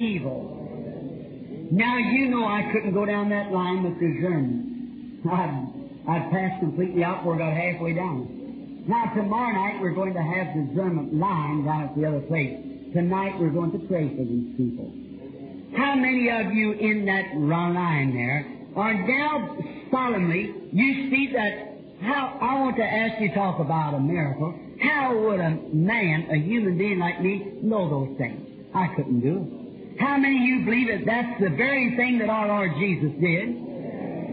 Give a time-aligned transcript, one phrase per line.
[0.00, 0.58] evil.
[1.70, 5.24] Now you know I couldn't go down that line with discernment.
[5.24, 5.70] I'd,
[6.08, 8.84] I'd passed completely out before I got halfway down.
[8.88, 12.58] Now tomorrow night we're going to have discernment line down at the other place.
[12.92, 14.90] Tonight we're going to pray for these people.
[15.76, 19.56] How many of you in that line there are now
[19.92, 21.70] solemnly, you see that
[22.02, 24.58] how, I want to ask you to talk about a miracle.
[24.82, 28.40] How would a man, a human being like me, know those things?
[28.74, 29.63] I couldn't do it.
[29.98, 33.48] How many of you believe that that's the very thing that our Lord Jesus did?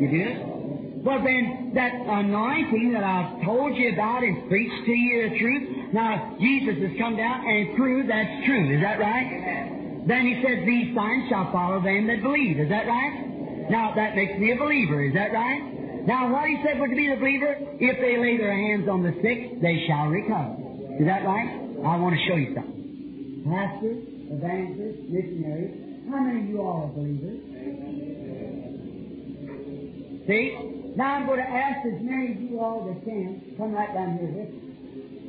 [0.02, 1.03] You did?
[1.05, 5.94] Well then, that anointing that I've told you about and preached to you the truth,
[5.94, 8.76] now Jesus has come down and proved that's true.
[8.76, 10.05] Is that right?
[10.08, 12.59] Then he said, these signs shall follow them that believe.
[12.59, 13.70] Is that right?
[13.70, 15.03] Now that makes me a believer.
[15.03, 15.72] Is that right?
[16.05, 19.03] Now, what he said was to be the believer, if they lay their hands on
[19.03, 20.58] the sick, they shall recover.
[20.98, 21.62] Is that right?
[21.86, 23.45] I want to show you something.
[23.45, 25.76] Pastors, evangelists, missionaries,
[26.09, 27.39] how many of you all are believers?
[30.28, 30.94] See?
[30.95, 34.17] Now I'm going to ask as many of you all that can, come right down
[34.19, 34.72] here with me.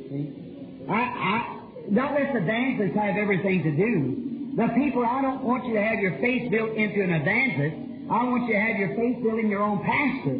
[0.09, 0.89] See?
[0.89, 1.59] I, I,
[1.93, 4.55] don't let the evangelists have everything to do.
[4.55, 7.75] The people, I don't want you to have your faith built into an evangelist.
[8.11, 10.35] I want you to have your faith built in your own pastor.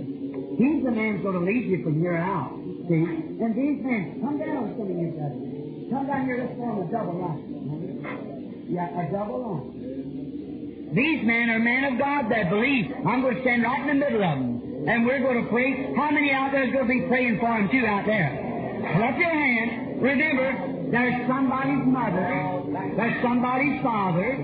[0.59, 2.53] He's the man who's going to lead you from here out.
[2.87, 3.03] See?
[3.41, 5.89] And these men, come down some of you.
[5.89, 7.52] Come down here, let's form a double line.
[8.67, 9.71] Yeah, a double.
[10.93, 12.93] These men are men of God that believe.
[13.05, 14.87] I'm going to stand right in the middle of them.
[14.87, 15.93] And we're going to pray.
[15.95, 18.29] How many out there is going to be praying for them too out there?
[18.93, 20.01] Clap your hand.
[20.01, 22.93] Remember, there's somebody's mother.
[22.95, 24.37] There's somebody's father.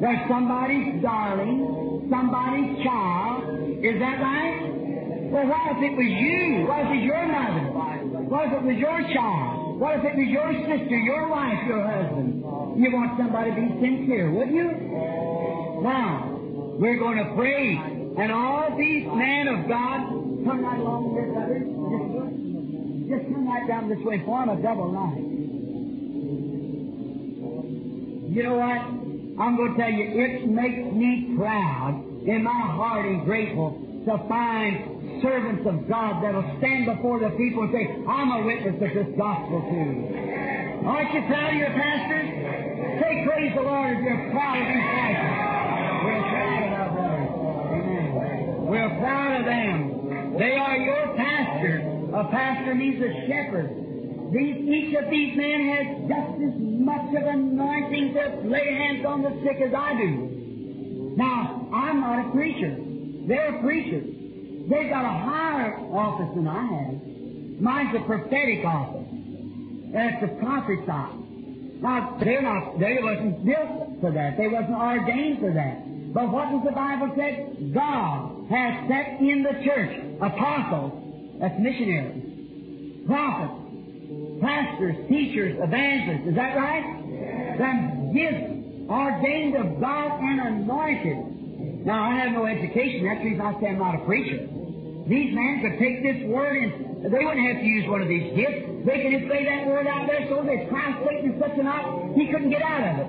[0.00, 2.08] There's somebody's darling.
[2.10, 3.44] Somebody's child.
[3.84, 4.74] Is that right?
[5.30, 6.66] Well, what if it was you?
[6.66, 7.64] What if it was your mother?
[8.28, 9.78] What if it was your child?
[9.78, 12.42] What if it was your sister, your wife, your husband?
[12.76, 14.66] You want somebody to be sincere, wouldn't you?
[15.82, 16.26] Now,
[16.78, 17.78] we're going to pray.
[18.18, 20.08] And all these men of God,
[20.44, 21.62] come right along here, brothers.
[21.70, 25.34] Just, just come right down this way, form a double line.
[28.34, 28.78] You know what?
[29.38, 34.18] I'm going to tell you, it makes me proud in my heart and grateful to
[34.28, 38.90] find servants of God that'll stand before the people and say, I'm a witness of
[38.94, 40.86] this gospel too.
[40.86, 42.43] Aren't you proud of your pastors?
[43.00, 44.84] Say praise the Lord if you're proud of these.
[46.04, 47.30] We're proud of our brothers.
[48.70, 50.36] We're proud of them.
[50.38, 51.90] They are your pastor.
[52.14, 53.70] A pastor needs a shepherd.
[54.32, 59.22] These, each of these men has just as much of anointing to lay hands on
[59.22, 61.14] the sick as I do.
[61.16, 62.76] Now, I'm not a preacher.
[63.26, 64.06] They're preachers.
[64.70, 67.60] They've got a higher office than I have.
[67.60, 69.06] Mine's a prophetic office.
[69.92, 71.23] That's a prophesy.
[71.84, 74.38] Now, they're not, they wasn't built for that.
[74.38, 76.14] They wasn't ordained for that.
[76.14, 77.44] But what does the Bible say?
[77.74, 86.28] God has set in the church apostles, that's missionaries, prophets, pastors, teachers, evangelists.
[86.32, 86.84] Is that right?
[87.04, 87.58] Yes.
[87.60, 91.84] Then gifts ordained of God and anointed.
[91.84, 93.04] Now, I have no education.
[93.04, 94.40] That's the reason I say I'm not a preacher.
[95.04, 98.32] These men could take this word and they wouldn't have to use one of these
[98.32, 98.64] gifts.
[98.88, 102.16] They could just lay that word out there so they translate in such a knot
[102.16, 103.08] he couldn't get out of it.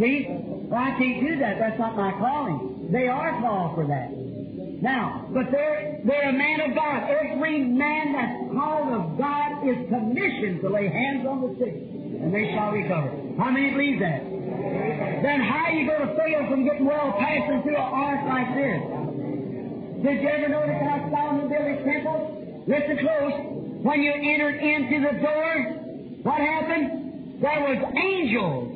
[0.00, 0.26] See?
[0.68, 1.58] Well, I can't do that.
[1.58, 2.88] That's not my calling.
[2.92, 4.12] They are called for that.
[4.80, 7.10] Now, but they're, they're a man of God.
[7.10, 12.32] Every man that's called of God is commissioned to lay hands on the sick, and
[12.32, 13.10] they shall recover.
[13.36, 14.22] How many believe that?
[14.22, 18.50] Then how are you going to fail from getting well passing through an ark like
[18.54, 18.80] this?
[19.98, 22.47] Did you ever notice how Solomon built his temple?
[22.68, 23.32] Listen close.
[23.80, 27.40] When you entered into the door, what happened?
[27.40, 28.68] There was angels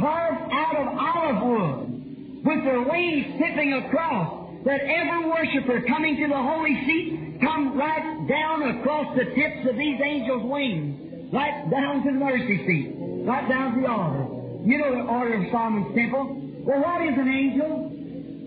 [0.00, 6.26] carved out of olive wood with their wings tipping across that every worshiper coming to
[6.26, 12.02] the holy seat come right down across the tips of these angels' wings, right down
[12.02, 12.96] to the mercy seat,
[13.28, 14.26] right down to the altar.
[14.66, 16.34] You know the order of Solomon's temple.
[16.66, 17.92] Well, what is an angel?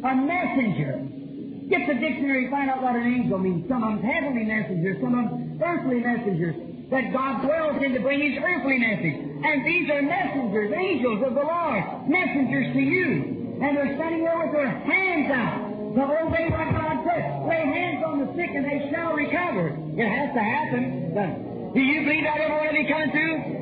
[0.03, 1.18] A messenger.
[1.69, 3.69] Get the dictionary, and find out what an angel means.
[3.69, 6.57] Some of them heavenly messengers, some of them earthly messengers
[6.89, 9.17] that God dwells in to bring His earthly message.
[9.45, 13.61] And these are messengers, angels of the Lord, messengers to you.
[13.61, 17.45] And they're standing there with their hands out to obey what God said.
[17.45, 19.69] Lay hands on the sick and they shall recover.
[19.93, 21.13] It has to happen.
[21.73, 23.59] Do you believe that ever will be coming through?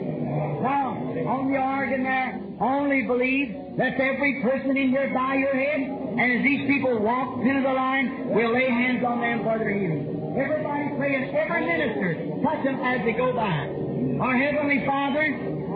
[0.63, 0.95] Now,
[1.27, 6.33] on the organ there, only believe that every person in here bow your head and
[6.33, 10.33] as these people walk through the line, we'll lay hands on them for their healing.
[10.33, 13.69] Everybody praying, every minister, touch them as they go by.
[14.17, 15.29] Our Heavenly Father,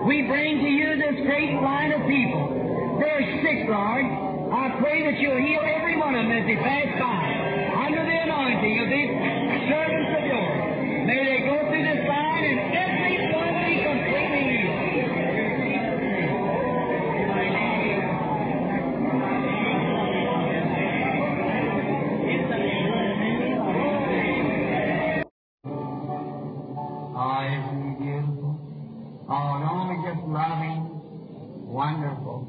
[0.10, 2.98] we bring to you this great line of people.
[2.98, 4.06] They're next, Lord.
[4.50, 7.22] I pray that you'll heal every one of them as they pass by.
[7.86, 9.14] Under the anointing of these
[9.70, 10.41] servants of yours.
[30.32, 32.48] Loving, wonderful.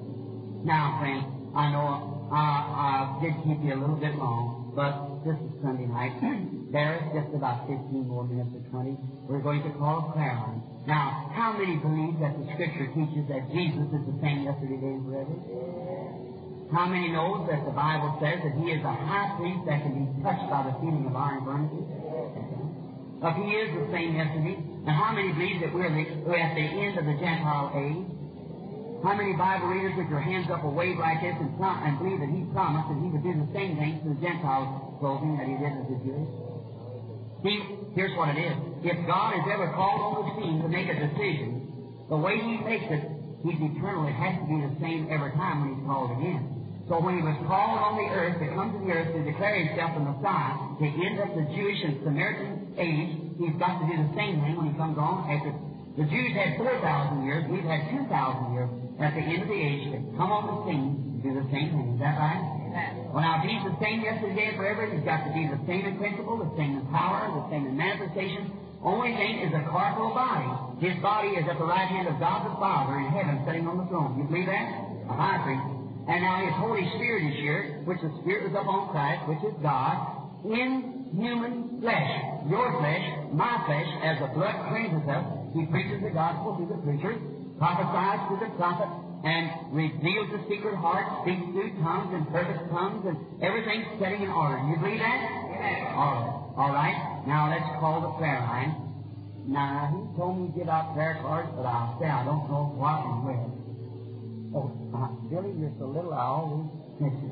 [0.64, 5.34] Now, friends, I know I, I did keep you a little bit long, but this
[5.34, 6.14] is Sunday night.
[6.73, 8.96] there is just about 15 more minutes or 20.
[9.26, 10.62] We're going to call a.
[10.87, 14.94] Now, how many believe that the Scripture teaches that Jesus is the same yesterday, today,
[14.99, 15.35] and forever?
[16.70, 19.93] How many know that the Bible says that He is a high priest that can
[19.93, 22.62] be touched by the feeling of our infirmities?
[23.23, 26.59] If He is the same yesterday, and how many believe that we're, the, we're at
[26.59, 28.03] the end of the Gentile age?
[29.07, 32.19] How many Bible readers with your hands up a wave like this and, and believe
[32.19, 35.47] that He promised that He would do the same thing to the Gentiles clothing that
[35.47, 36.27] He did to the Jews?
[37.47, 37.59] See,
[37.95, 38.55] here's what it is.
[38.91, 42.59] If God is ever called on the scene to make a decision, the way He
[42.59, 43.07] makes it,
[43.47, 44.07] He's eternal.
[44.11, 46.43] It has to be the same every time when He's called again.
[46.91, 49.63] So when He was called on the earth to come to the earth to declare
[49.63, 53.95] Himself the Messiah, to end up the Jewish and Samaritan age, He's got to do
[53.97, 55.53] the same thing when He comes on after
[55.93, 58.09] the Jews had 4,000 years, we've had 2,000
[58.57, 58.71] years.
[58.97, 61.69] At the end of the age, to come on the scene, and do the same
[61.69, 61.97] thing.
[61.97, 62.41] Is that right?
[63.13, 65.85] Well, now, if He's the same yesterday and forever, He's got to be the same
[65.85, 68.57] in principle, the same in power, the same in manifestation.
[68.81, 70.49] Only thing is a corporal body.
[70.81, 73.85] His body is at the right hand of God the Father in heaven, sitting on
[73.85, 74.17] the throne.
[74.17, 75.13] You believe that?
[75.13, 75.67] A high priest.
[76.09, 79.55] And now His Holy Spirit is here, which the Spirit was upon Christ, which is
[79.61, 82.31] God, in human flesh.
[82.49, 85.25] Your flesh, my flesh, as the blood cleanses us,
[85.55, 87.15] He preaches the gospel to the preacher,
[87.59, 88.91] prophesies to the prophet,
[89.23, 94.31] and reveals the secret heart, speaks through tongues and perfect tongues, and everything's setting in
[94.31, 94.59] order.
[94.67, 95.21] You believe that?
[95.55, 95.94] Yes.
[95.94, 96.43] All right.
[96.59, 96.99] All right.
[97.27, 98.75] Now let's call the prayer line.
[99.47, 102.75] Now, he told me to give out prayer cards, but I'll say I don't know
[102.75, 103.43] what and where.
[104.55, 106.67] Oh, uh, Billy, you're so little, I always
[107.00, 107.31] miss you.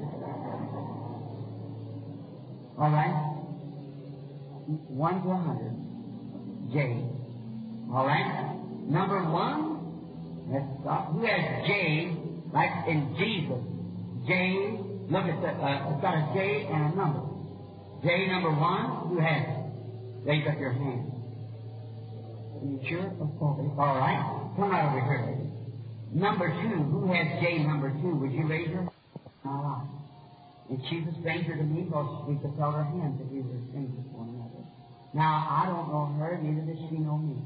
[2.78, 3.39] All right?
[4.70, 5.74] One to a hundred.
[6.70, 7.02] J.
[7.90, 8.54] All right?
[8.86, 11.10] Number one, let's stop.
[11.10, 12.14] Who has J,
[12.54, 13.58] like in Jesus?
[14.30, 14.78] J,
[15.10, 17.18] look at the, uh, it's got a J and a number.
[18.06, 19.60] J number one, who has it?
[20.22, 21.10] Raise up your hand.
[22.62, 23.10] Are you sure?
[23.10, 24.22] All right.
[24.54, 25.50] Come out over here.
[26.12, 28.14] Number two, who has J number two?
[28.22, 28.90] Would you raise your hand?
[29.44, 30.00] All right.
[30.70, 33.58] And she's a stranger to me because we could tell her hands that we were
[33.70, 34.06] strangers.
[35.12, 37.36] Now, I don't know her, neither does she know me.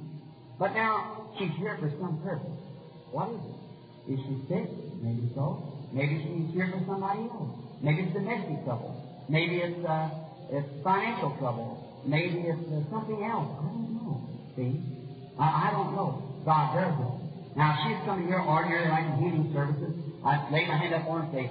[0.59, 2.61] But now, she's here for some purpose.
[3.11, 4.13] What is it?
[4.13, 4.69] Is she sick?
[5.01, 5.63] Maybe so.
[5.93, 7.57] Maybe she's here for somebody else.
[7.81, 8.93] Maybe it's domestic trouble.
[9.29, 10.11] Maybe it's, uh,
[10.51, 12.03] it's financial trouble.
[12.05, 13.49] Maybe it's uh, something else.
[13.49, 14.29] I don't know.
[14.57, 14.81] See?
[15.39, 16.21] I, I don't know.
[16.45, 17.57] God does it.
[17.57, 19.95] Now, she's coming here ordinary like in healing services.
[20.25, 21.51] I lay my hand up on her and say,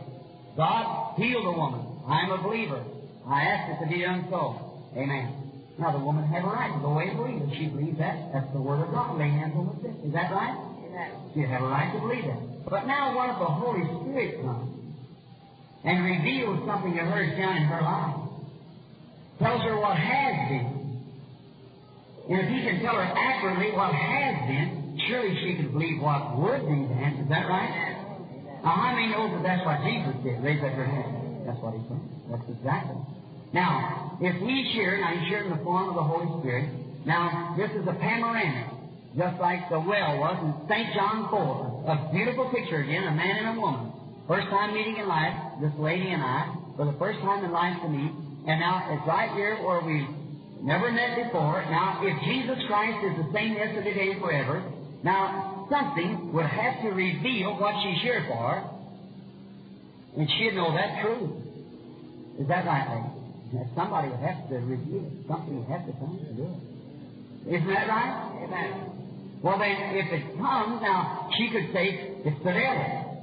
[0.56, 1.82] God, heal the woman.
[2.08, 2.84] I'm a believer.
[3.26, 4.60] I ask it to be done so.
[4.96, 5.43] Amen.
[5.78, 7.50] Now, the woman had a right to go away and believe it.
[7.58, 8.32] She believes that.
[8.34, 9.18] That's the Word of God.
[9.18, 9.98] Lay hands on the sick.
[10.06, 10.54] Is that right?
[11.34, 12.70] She had a right to believe that.
[12.70, 14.70] But now, what if the Holy Spirit comes
[15.84, 18.16] and reveals something to her down in her life?
[19.40, 21.02] Tells her what has been.
[22.30, 26.38] And if he can tell her accurately what has been, surely she can believe what
[26.38, 27.26] would be then.
[27.26, 27.98] Is that right?
[28.64, 30.38] Now, how many knows that that's what Jesus did?
[30.46, 31.50] Raise up your hand.
[31.50, 32.00] That's what he said.
[32.30, 33.02] That's exactly.
[33.54, 36.70] Now, if he's here, now he's here in the form of the Holy Spirit.
[37.06, 38.66] Now, this is a panoramic,
[39.16, 40.90] just like the well was in St.
[40.96, 41.86] John 4.
[41.86, 43.94] A beautiful picture again, a man and a woman.
[44.28, 47.78] First time meeting in life, this lady and I, for the first time in life
[47.84, 48.12] to meet.
[48.50, 50.08] And now it's right here where we
[50.64, 51.62] never met before.
[51.70, 54.64] Now, if Jesus Christ is the same yesterday, today, and forever,
[55.04, 58.66] now something would have to reveal what she's here for,
[60.18, 61.30] and she'd know that truth.
[62.40, 63.13] Is that right, lady?
[63.54, 65.14] Now, somebody would have to reveal it.
[65.30, 67.54] Something would have to come to do it.
[67.54, 68.50] Isn't that right?
[68.50, 68.94] Amen.
[69.46, 73.14] Well, then, if it comes, now, she could say, it's the devil.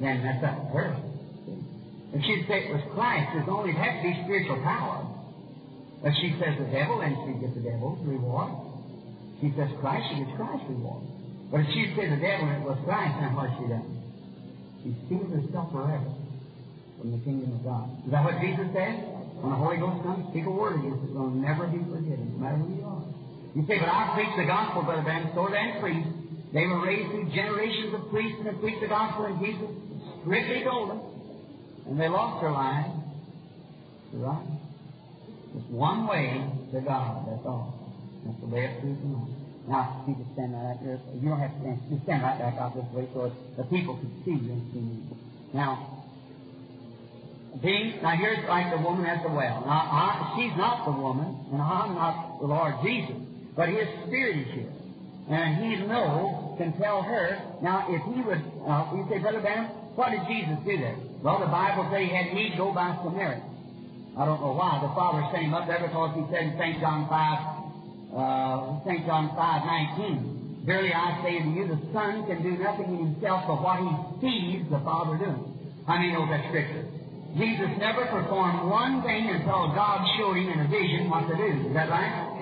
[0.00, 0.96] Then that's up to her.
[2.14, 5.04] If she'd say it was Christ, there's only have to be spiritual power.
[6.00, 8.54] But she says the devil, then she gets the devil's reward.
[9.42, 11.02] She says Christ, she gets Christ's reward.
[11.50, 13.88] But if she said the devil and it was Christ, then what's she done?
[14.80, 16.12] She seals herself forever
[17.00, 17.90] from the kingdom of God.
[18.06, 19.13] Is that what Jesus said?
[19.44, 21.12] When the Holy Ghost comes, speak a word against it.
[21.12, 23.04] It will never be forgiven, no matter who you are.
[23.52, 26.08] You say, but I preach the gospel, Brother Branham, so than priests.
[26.56, 29.68] They were raised through generations of priests and preached the gospel, and Jesus
[30.24, 31.00] strictly told them,
[31.92, 32.88] and they lost their lives.
[34.16, 34.48] Right?
[35.60, 36.40] It's one way
[36.72, 37.92] to God, that's all.
[38.24, 39.28] That's the way of truth and life.
[39.68, 40.96] Now, you can stand right there.
[41.20, 41.84] You don't have to stand.
[41.92, 43.28] Just stand right back out this way so
[43.60, 45.04] the people can see you and see me.
[45.52, 45.93] Now,
[47.62, 49.62] now here's like the woman at the well.
[49.62, 53.14] Now, I, she's not the woman, and I'm not the Lord Jesus,
[53.54, 54.72] but His Spirit is here.
[55.30, 57.38] And He knows, can tell her.
[57.62, 60.98] Now, if He would, uh, you say, Brother Branham, what did Jesus do there?
[61.22, 63.42] Well, the Bible says He had need go by Samaria.
[64.18, 64.82] I don't know why.
[64.82, 66.82] The Father sent Him up there because He said in St.
[66.82, 67.54] John 5,
[68.18, 69.06] uh, St.
[69.06, 70.66] John 5, 19.
[70.66, 73.92] Verily I say to you, the Son can do nothing in himself but what he
[74.24, 75.44] sees the Father doing.
[75.86, 76.88] How many know that scripture?
[77.34, 81.66] Jesus never performed one thing until God showed him in a vision what to do.
[81.66, 82.34] Is that right?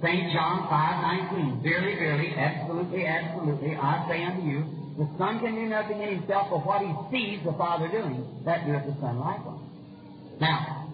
[0.00, 0.32] St.
[0.32, 1.60] John 5, 19.
[1.60, 4.64] Verily, verily, absolutely, absolutely, I say unto you,
[4.96, 8.24] the Son can do nothing in himself but what he sees the Father doing.
[8.48, 9.60] That doeth the Son likewise.
[10.40, 10.88] Now,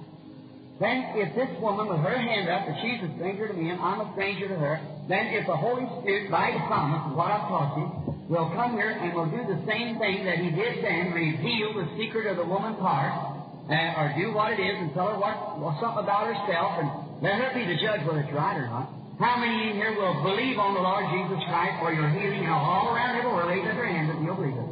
[0.83, 3.81] then if this woman with her hand up, if she's a stranger to me and
[3.81, 4.76] I'm a stranger to her,
[5.09, 7.87] then if the Holy Spirit, by His promise, is what I've taught you,
[8.29, 11.87] will come here and will do the same thing that He did then, reveal the
[11.97, 13.36] secret of the woman's heart,
[13.66, 16.88] uh, or do what it is and tell her what, well, something about herself, and
[17.23, 18.94] let her be the judge whether it's right or not.
[19.18, 22.44] How many in here will believe on the Lord Jesus Christ for your healing?
[22.44, 24.70] Know, all around everywhere, raise up your hands if you'll believe it.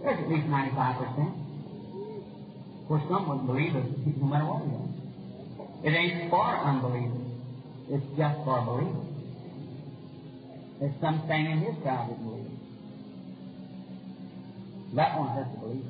[0.00, 1.34] There's at least 95%.
[2.80, 4.64] Of course, some wouldn't believe it, no matter what.
[5.84, 7.28] It ain't for unbelievers.
[7.90, 9.08] It's just for believers.
[10.80, 12.48] There's some thing in his crowd that believe.
[14.94, 15.84] That one has to believe.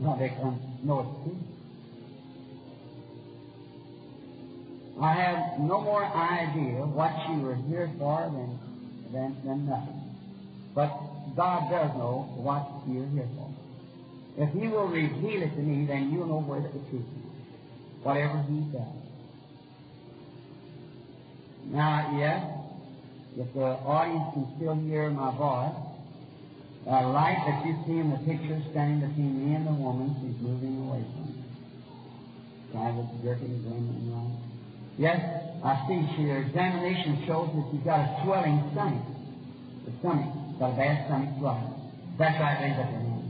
[0.00, 1.50] No, they can it's.
[5.00, 8.58] I have no more idea what you were here for than,
[9.12, 10.00] than, than nothing.
[10.74, 10.90] But
[11.36, 13.50] God does know what you're here for.
[14.36, 18.02] If He will reveal it to me, then you'll know where the truth is.
[18.02, 19.00] Whatever He does.
[21.66, 22.44] Now, yes,
[23.36, 25.89] if the audience can still hear my voice,
[26.84, 30.40] the light that you see in the picture standing between me and the woman, she's
[30.40, 31.40] moving away from me.
[32.70, 34.38] Of jerking, gleaming around.
[34.96, 35.18] Yes,
[35.64, 39.04] I see she, her examination shows that she's got a swelling stomach.
[39.84, 41.74] The stomach, got a bad stomach swelling.
[42.16, 43.26] That's right, raise up your hand.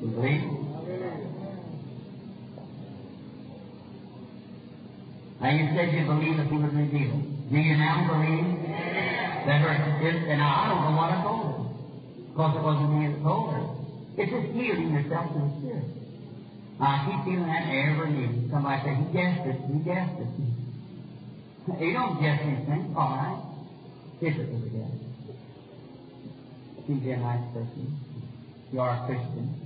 [0.00, 0.60] You believe?
[5.40, 7.50] Now you said you believe that he was revealed.
[7.50, 8.60] Do you now believe
[9.46, 11.59] that her and I don't know what I told her.
[12.30, 13.66] Because it wasn't me that told her.
[14.16, 15.84] It's just yielding yourself to the Spirit.
[16.80, 18.48] I keep feeling that every meeting.
[18.50, 20.30] Somebody say, he guessed it, he guessed it.
[21.80, 23.50] You don't guess things, all right.
[24.20, 24.90] Was a guess.
[26.86, 27.96] She's a nice person.
[28.72, 29.60] You are a Christian.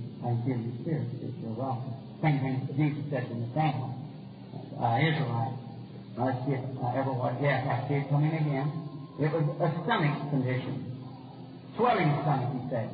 [0.45, 1.93] Give you Spirit if you're welcome.
[2.21, 3.93] Same thing Jesus said to Nathaniel.
[4.79, 5.53] Uh, Israelite.
[6.17, 7.35] Let's if uh, ever was.
[7.41, 8.71] Yes, I see it coming again.
[9.19, 10.94] It was a stomach condition.
[11.75, 12.89] Swelling stomach, he said.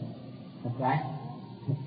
[0.64, 1.04] That's right.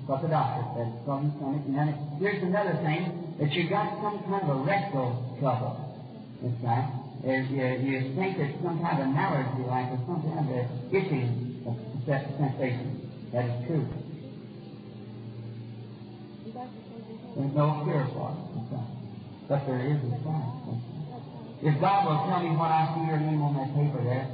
[0.07, 0.89] What the doctor said.
[1.03, 1.63] Swelling stomach.
[1.67, 5.75] And then here's another thing, that you got some kind of a rectal trouble.
[6.41, 6.87] That's right.
[7.25, 10.69] If you, you think it's some kind of an allergy, like or some kind of
[10.93, 11.63] itching
[12.05, 13.01] sensation.
[13.33, 13.87] That is true.
[17.35, 18.45] There's no cure for it.
[19.49, 20.55] But there is a sign.
[21.61, 24.29] If God will tell me what I see your name on that paper there,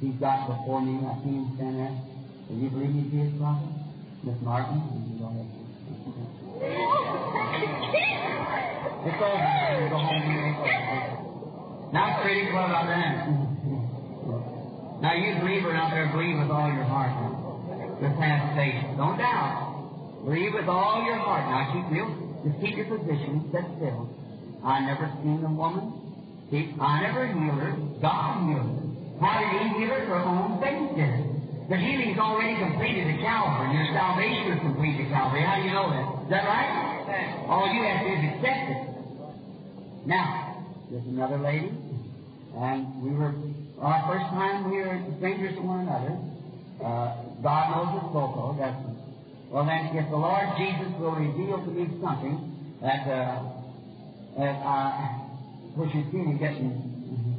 [0.00, 1.94] He's got before see him stand there.
[2.48, 3.68] Do you believe me, Jesus prophet?
[4.24, 5.46] Miss Martin, you go ahead.
[9.04, 9.84] It's over.
[9.84, 10.24] You go home.
[11.92, 13.28] Now, pretty, what about that?
[15.00, 17.12] now, you believer out there, believe with all your heart.
[18.00, 18.82] Just have faith.
[18.96, 20.24] Don't doubt.
[20.24, 21.44] Believe with all your heart.
[21.46, 22.10] Now, keep real.
[22.44, 23.48] Just keep your position.
[23.52, 24.08] Sit still.
[24.64, 25.92] I never seen a woman.
[26.50, 27.76] See, I never healed her.
[28.00, 28.83] God healed her.
[29.20, 30.06] How did He heal her?
[30.06, 31.68] Her own faith it.
[31.68, 33.72] The healing's already completed at Calvary.
[33.72, 35.42] Your salvation is completed at Calvary.
[35.42, 36.06] How do you know that?
[36.24, 36.94] Is that right?
[37.48, 38.94] All you have to do is accept it.
[40.06, 41.72] Now, there's another lady,
[42.56, 43.32] and we were,
[43.80, 46.20] our first time we were strangers to one another.
[46.84, 49.04] Uh, God knows though, doesn't he?
[49.50, 52.52] Well, then, if the Lord Jesus will reveal to me something
[52.82, 53.40] that, uh,
[54.36, 54.90] that uh,
[55.80, 56.93] which is getting,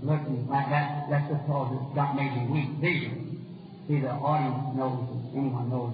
[0.06, 3.42] looking like that, that's just because it's got maybe weak vision.
[3.90, 5.02] See, the audience knows,
[5.34, 5.94] anyone knows.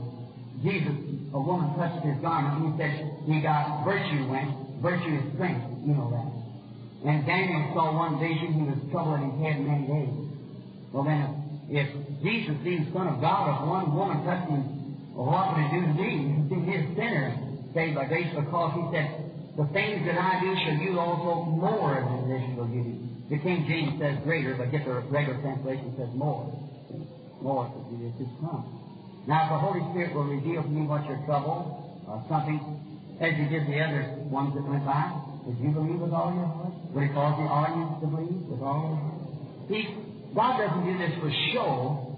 [0.63, 0.96] Jesus,
[1.34, 2.91] a woman touched his garment, he said
[3.25, 4.51] he got virtue went,
[4.84, 6.27] virtue is strength, you know that.
[7.08, 10.13] And Daniel saw one vision, he was troubled in his head many days.
[10.94, 11.41] Well then,
[11.72, 11.88] if
[12.22, 15.82] Jesus, being Son of God, if one woman touched him, Well, what would it do
[15.82, 16.46] to me?
[16.51, 17.32] See, he's sinner,
[17.74, 19.08] saved by grace, because he said,
[19.58, 23.11] The things that I do shall you also more than this will you.
[23.32, 26.52] The King James says greater, but get the regular translation says more.
[27.40, 28.68] More, because it is come.
[29.24, 31.80] Now, if the Holy Spirit will reveal to me what your trouble,
[32.12, 32.60] or something,
[33.24, 35.16] as he did the other ones that went by,
[35.48, 36.76] would you believe with all your heart?
[36.92, 39.24] Would it cause the audience to believe with all their heart?
[39.72, 39.96] See,
[40.36, 42.12] God doesn't do this for show.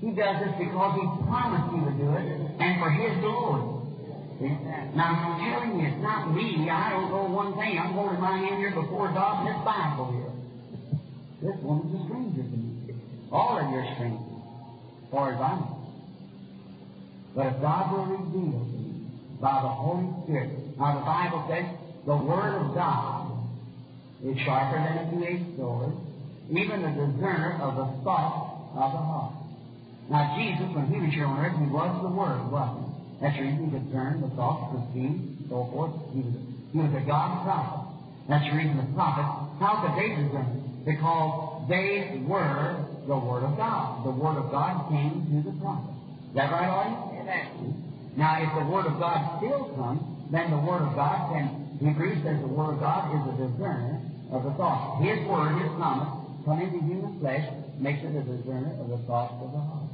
[0.00, 2.32] He does this because He promised He would do it,
[2.64, 3.76] and for His glory.
[4.96, 6.64] Now, I'm telling you, it's not me.
[6.72, 7.76] I don't know one thing.
[7.76, 10.25] I'm holding my hand here before God in this Bible here.
[11.42, 12.94] This woman's a stranger to me.
[13.30, 14.40] All of you are strangers,
[15.04, 15.76] as far as I know.
[17.34, 19.04] But if God will reveal to me
[19.40, 21.66] by the Holy Spirit, now the Bible says
[22.06, 23.36] the Word of God
[24.24, 25.92] is sharper than a two-edged sword,
[26.48, 29.32] even the discerner of the thoughts of the heart.
[30.08, 33.20] Now Jesus, when he was here on earth, he was the Word, wasn't he?
[33.20, 35.92] That's the reason he could discern the thoughts, of the speed, so forth.
[36.16, 36.32] He was,
[36.72, 37.92] he was a God prophet.
[38.28, 40.64] That's the reason the prophets, how could they discern?
[40.86, 44.06] Because they were the Word of God.
[44.06, 45.90] The Word of God came to the prophet.
[46.30, 47.74] Is that right, audience?
[48.16, 50.00] Now, if the Word of God still comes,
[50.30, 54.00] then the Word of God can, Hebrews says the Word of God is a discerner
[54.30, 55.02] of the thoughts.
[55.02, 56.08] His Word, His promise,
[56.46, 57.44] come into human flesh,
[57.78, 59.90] makes it a discerner of the thoughts of the heart.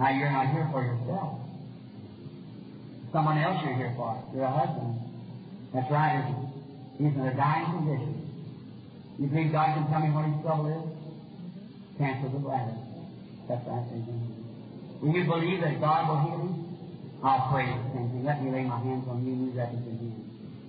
[0.00, 1.36] Now, you're not here for yourself.
[3.12, 4.16] Someone else you're here for.
[4.34, 4.96] You're a husband.
[5.74, 6.24] That's right.
[6.96, 8.21] He's in a dying condition.
[9.18, 10.84] You believe God can tell me what his trouble is?
[11.98, 12.76] Cancer the bladder.
[13.48, 13.84] That's right.
[15.02, 16.62] Will you believe that God will heal him?
[17.22, 18.24] I'll pray the same thing.
[18.24, 20.14] Let me lay my hands on you and you represent him.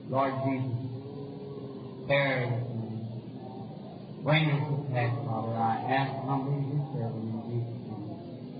[0.09, 0.73] Lord Jesus,
[2.07, 2.93] bear this man.
[4.21, 5.53] Bring this to pass, Father.
[5.57, 8.13] I ask humbly your servant in Jesus' name.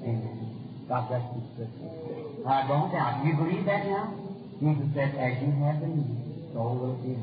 [0.10, 0.44] Amen.
[0.90, 1.86] God bless you, sister.
[2.48, 3.26] I don't doubt.
[3.26, 4.14] You believe that now?
[4.60, 7.14] Jesus said, as you have believed, so will it be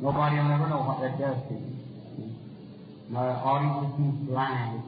[0.00, 1.74] Nobody will ever know what that does to you.
[3.08, 4.82] My audience is blind.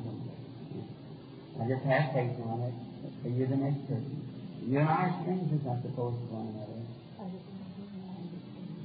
[1.61, 2.75] I just have faith on it.
[3.23, 4.23] So you're the next person.
[4.67, 6.77] You and I are strangers, I suppose, to one another.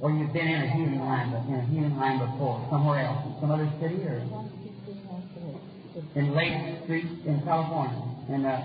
[0.00, 3.22] Or you've been in a healing line, but in a healing line before, somewhere else,
[3.26, 4.18] in some other city, or
[6.14, 8.02] in Lake Street in California.
[8.28, 8.58] And uh,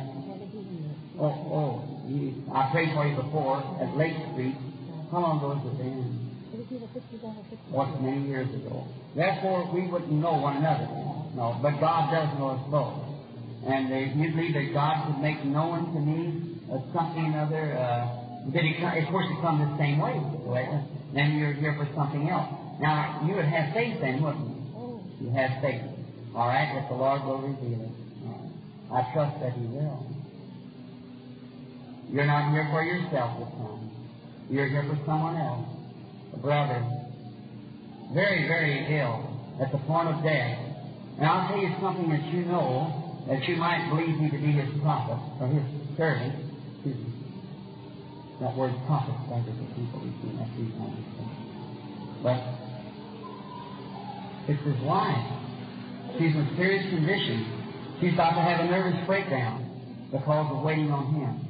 [1.21, 1.69] oh, oh,
[2.07, 4.55] you, I prayed for you before at Lake Street.
[5.11, 6.27] How long ago has it been?
[7.69, 8.87] What, many years ago.
[9.15, 10.87] Therefore, we wouldn't know one another.
[11.35, 13.03] No, but God does know us both.
[13.65, 17.77] And if you believe that God could make known to me uh, something or other.
[17.77, 20.15] Uh, that he, of course, it comes the same way.
[21.13, 22.47] Then you're here for something else.
[22.79, 25.27] Now, you would have faith then, wouldn't you?
[25.27, 25.81] You have faith.
[26.35, 27.91] All right, that the Lord will reveal it.
[28.91, 30.07] I trust that He will.
[32.09, 33.76] You're not here for yourself this time.
[34.49, 35.67] You're here for someone else.
[36.33, 36.79] A brother,
[38.13, 39.27] very, very ill,
[39.61, 40.59] at the point of death.
[41.17, 44.51] And I'll tell you something that you know, that you might believe me to be
[44.53, 45.63] His prophet, or His
[45.97, 46.35] servant.
[46.75, 47.17] Excuse me.
[48.39, 50.69] That word prophet staggers the people we see that these
[52.21, 52.57] But
[54.47, 55.27] it's his wife.
[56.13, 57.97] She's in serious condition.
[57.99, 59.65] She's about to have a nervous breakdown
[60.11, 61.47] because of waiting on him.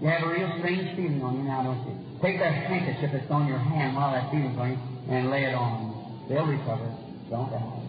[0.00, 1.89] You have a real strange feeling on you now, don't you?
[2.22, 4.76] Take that handkerchief that's on your hand while that feeling's on
[5.08, 6.26] and lay it on.
[6.28, 6.92] They'll recover.
[7.30, 7.80] Don't doubt.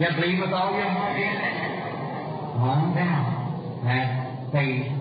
[0.00, 0.06] You.
[0.16, 1.36] Believe with all your heart in
[2.58, 3.84] On down.
[3.86, 4.97] Have faith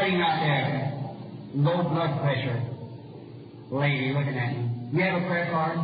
[0.00, 0.96] sitting out there,
[1.54, 2.62] low blood pressure
[3.70, 4.64] lady looking at me.
[4.92, 5.78] You have a prayer card?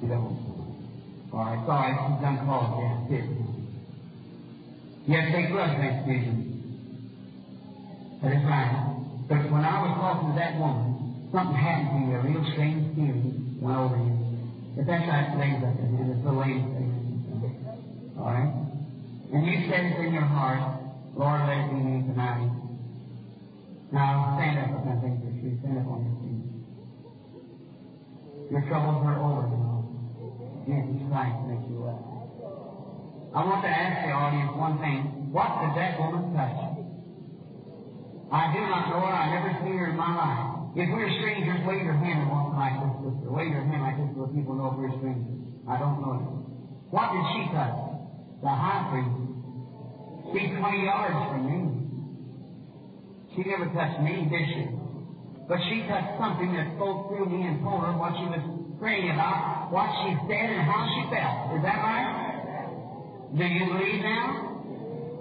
[0.00, 0.38] You don't.
[1.32, 2.78] All right, sorry, she's done called.
[2.78, 3.26] Yeah, sit.
[5.06, 6.54] You have to take blood transfusion.
[8.22, 8.72] That is right.
[9.28, 12.94] But when I was talking to that woman, something happened to me, a real strange
[12.94, 14.14] feeling went over you.
[14.78, 18.14] If that's right, ladies up there, and it's the ladies thing.
[18.16, 18.52] All right?
[19.32, 20.83] And you said it in your heart,
[21.14, 22.50] Lord, be me tonight.
[23.94, 25.54] Now, stand up with my things for you.
[25.62, 26.42] Stand up on your feet.
[28.50, 29.86] Your troubles are over now.
[30.66, 32.02] Jesus Christ makes you well.
[33.30, 35.30] I want to ask the audience one thing.
[35.30, 36.82] What did that woman touch?
[38.34, 39.14] I do not know her.
[39.14, 40.74] I never seen her in my life.
[40.74, 43.30] If we're strangers, wave your hand at once like this, sister.
[43.30, 45.38] Wave your hand like this so people know if we're strangers.
[45.70, 46.42] I don't know.
[46.90, 47.78] What did she touch?
[48.42, 49.23] The high priest.
[50.34, 51.58] She's 20 yards from me.
[53.38, 54.66] She never touched me, did she?
[55.46, 58.42] But she touched something that spoke through me and told her what she was
[58.82, 61.54] praying about, what she said, and how she felt.
[61.54, 62.34] Is that right?
[63.30, 64.58] Do you believe now?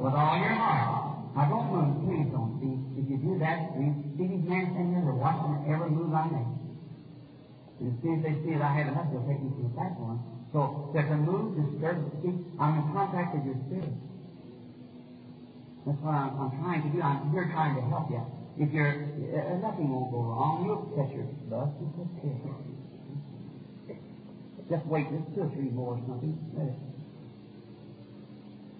[0.01, 1.37] With all your heart.
[1.37, 2.73] Now don't move, please don't see.
[2.97, 6.25] If you do that, you see these men standing there, they're watching every move I
[6.25, 6.53] make.
[7.81, 9.77] And as soon as they see that I have enough, they'll take me to the
[10.01, 10.25] one.
[10.49, 13.93] So there's a move, disturb, see, I'm in contact with your spirit.
[15.85, 17.01] That's what I'm, I'm trying to do.
[17.01, 18.21] I'm here trying to help you.
[18.57, 20.63] If you're, uh, nothing won't go wrong.
[20.65, 21.69] You'll catch your bus.
[22.21, 22.63] Care of.
[24.69, 26.39] Just wait just two or three more or something.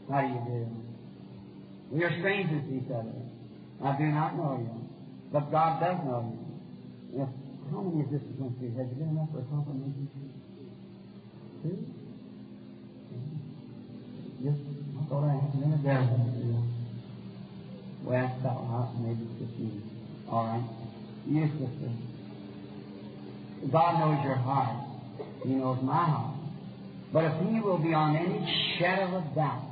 [0.10, 0.68] How do you do?
[1.92, 3.12] We are strangers to each other.
[3.84, 4.72] I do not know you.
[5.32, 6.38] But God does know
[7.13, 7.22] you.
[7.22, 7.30] If,
[7.72, 8.72] how many of this is going through?
[8.78, 10.08] Has it been enough for a confirmation?
[11.63, 11.78] Two?
[14.44, 14.60] Just,
[15.00, 16.73] I thought I had a minute there.
[18.04, 20.26] Well, about how maybe 15.
[20.30, 20.63] All right.
[21.24, 21.89] Sister.
[23.72, 24.76] God knows your heart.
[25.44, 26.36] He knows my heart.
[27.13, 28.44] But if He will be on any
[28.78, 29.63] shadow of doubt,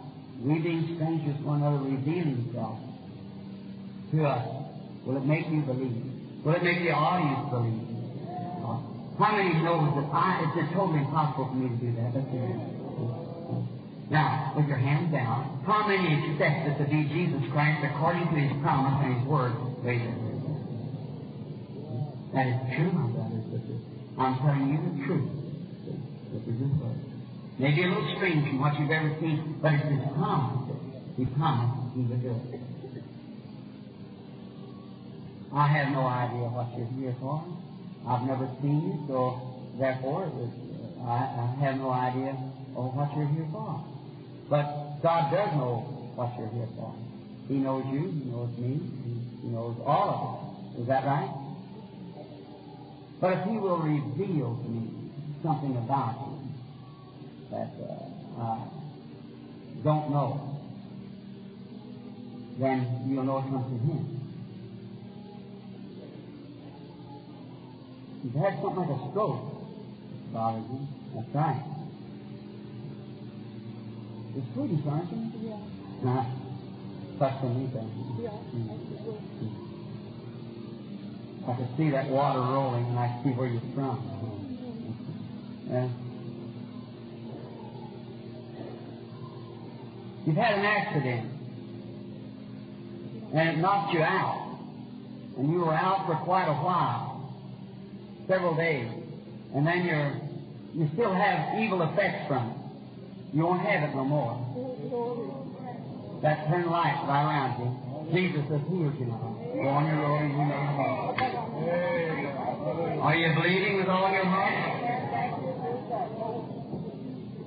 [0.41, 2.80] we being strangers to one another, reveal Himself
[4.12, 4.48] to us,
[5.06, 6.46] will it make you believe?
[6.46, 7.91] Will it make the audience believe?
[9.20, 12.13] How many knows that I, it's totally impossible for me to do that?
[12.13, 12.70] That's.
[14.12, 18.52] Now, with your hands down, how many expect to be Jesus Christ according to His
[18.60, 19.56] promise and His word?
[19.88, 20.19] Raise it.
[22.36, 23.80] That is true, my brothers and.
[24.19, 25.32] I'm telling you the truth.
[27.58, 30.76] Maybe a little strange from what you've ever seen, but it's His promise.
[31.15, 32.60] He promised He would do it.
[35.56, 37.39] I have no idea what you're here for.
[38.06, 39.39] I've never seen you, so
[39.80, 40.52] therefore was,
[41.00, 42.36] I, I have no idea
[42.76, 43.90] of what you're here for.
[44.52, 45.80] But God does know
[46.16, 46.94] what you're here for.
[47.48, 48.82] He knows you, He knows me,
[49.42, 50.82] He knows all of us.
[50.82, 51.32] Is that right?
[53.22, 54.92] But if He will reveal to me
[55.42, 56.38] something about you
[57.52, 58.68] that uh, I
[59.86, 60.60] don't know,
[62.60, 64.20] then you'll know from Him.
[68.26, 70.88] You've had something like a stroke, bothers you.
[71.16, 71.81] That's right.
[74.34, 75.50] It's Swedish, aren't you?
[75.50, 75.56] Yeah.
[75.56, 76.04] Mm.
[76.04, 76.26] Nah.
[77.20, 77.60] That's from mm.
[77.60, 78.32] me, Yeah.
[81.48, 83.98] I can see that water rolling, and I can see where you're from.
[84.00, 85.74] Mm-hmm.
[85.74, 85.89] Yeah.
[90.26, 91.32] You've had an accident,
[93.34, 94.60] and it knocked you out,
[95.38, 97.34] and you were out for quite a while,
[98.28, 98.88] several days,
[99.56, 100.13] and then you're
[100.74, 102.61] you still have evil effects from it.
[103.34, 104.36] You won't have it no more.
[106.22, 107.72] That turn light right around you.
[108.12, 109.32] Jesus has healed you now.
[109.56, 111.15] Go on your road and you may fall.
[113.08, 114.82] Are you bleeding with all your heart?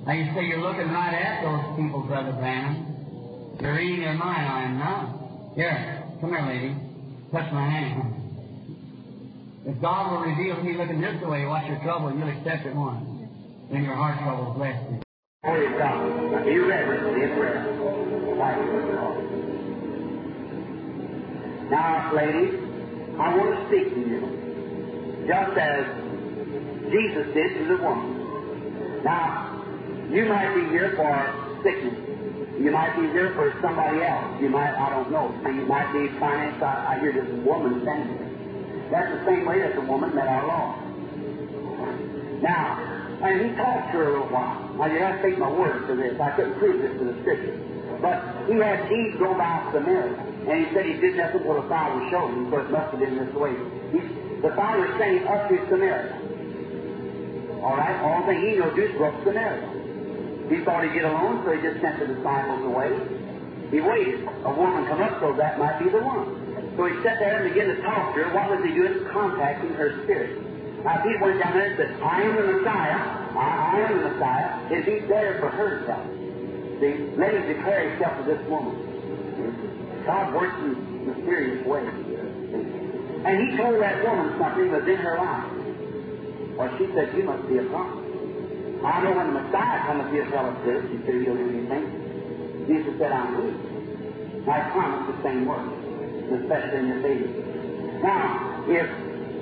[0.07, 3.55] Now you say you're looking right at those people, Brother Branham.
[3.61, 4.47] You're reading their mind.
[4.47, 5.55] I am not.
[5.55, 6.75] Here, come here, lady.
[7.31, 8.13] Touch my hand.
[9.65, 12.75] If God will reveal to me looking this way what's your trouble, you'll accept it
[12.75, 13.05] once.
[13.71, 15.04] Then your heart trouble is less.
[15.45, 16.43] Praise God.
[16.43, 17.05] Be reverent.
[21.69, 22.59] Now, ladies,
[23.19, 25.85] I want to speak to you just as
[26.89, 29.03] Jesus did to the woman.
[29.03, 29.61] Now,
[30.09, 31.13] you might be here for
[31.61, 31.93] sickness.
[32.59, 34.41] You might be here for somebody else.
[34.41, 35.29] You might, I don't know.
[35.45, 36.57] You might be finance.
[36.63, 38.89] I, I hear this woman standing.
[38.89, 42.41] That's the same way that the woman met our Lord.
[42.41, 42.94] Now,
[43.31, 44.59] and he talked her a little while.
[44.77, 46.19] Now, you have to take my word for this.
[46.19, 47.57] I couldn't prove this to the scripture.
[48.01, 50.13] But he had Jesus go by Samaria,
[50.49, 52.99] and he said he did nothing until the Father showed him, so it must have
[52.99, 53.55] been this way.
[53.91, 53.99] He,
[54.41, 56.13] the Father sent him up to Samaria.
[57.63, 57.97] All right?
[58.03, 59.63] All thing he do is go up Samaria.
[60.49, 62.93] He thought he'd get alone, so he just sent the disciples away.
[63.71, 64.21] He waited.
[64.45, 66.45] A woman come up, so that might be the one.
[66.77, 68.29] So he sat there and began to talk to her.
[68.35, 69.07] What was he doing?
[69.09, 70.44] Contacting her spirit.
[70.85, 73.01] Now, if he went down there and said, I am the Messiah,
[73.33, 75.97] I, I am the Messiah, it'd be better for her to.
[76.77, 78.77] See, let him declare himself to this woman.
[80.05, 81.89] God works in mysterious ways.
[81.89, 85.49] And he told that woman something that in her life.
[86.53, 88.05] Well, she said, You must be a prophet.
[88.85, 90.85] I know when the Messiah comes, he'll tell us this.
[90.93, 92.65] He said, He'll do anything.
[92.69, 94.45] Jesus said, I'm he.
[94.45, 95.65] I promise the same word,
[96.29, 97.25] especially in your baby.
[98.05, 98.85] Now, if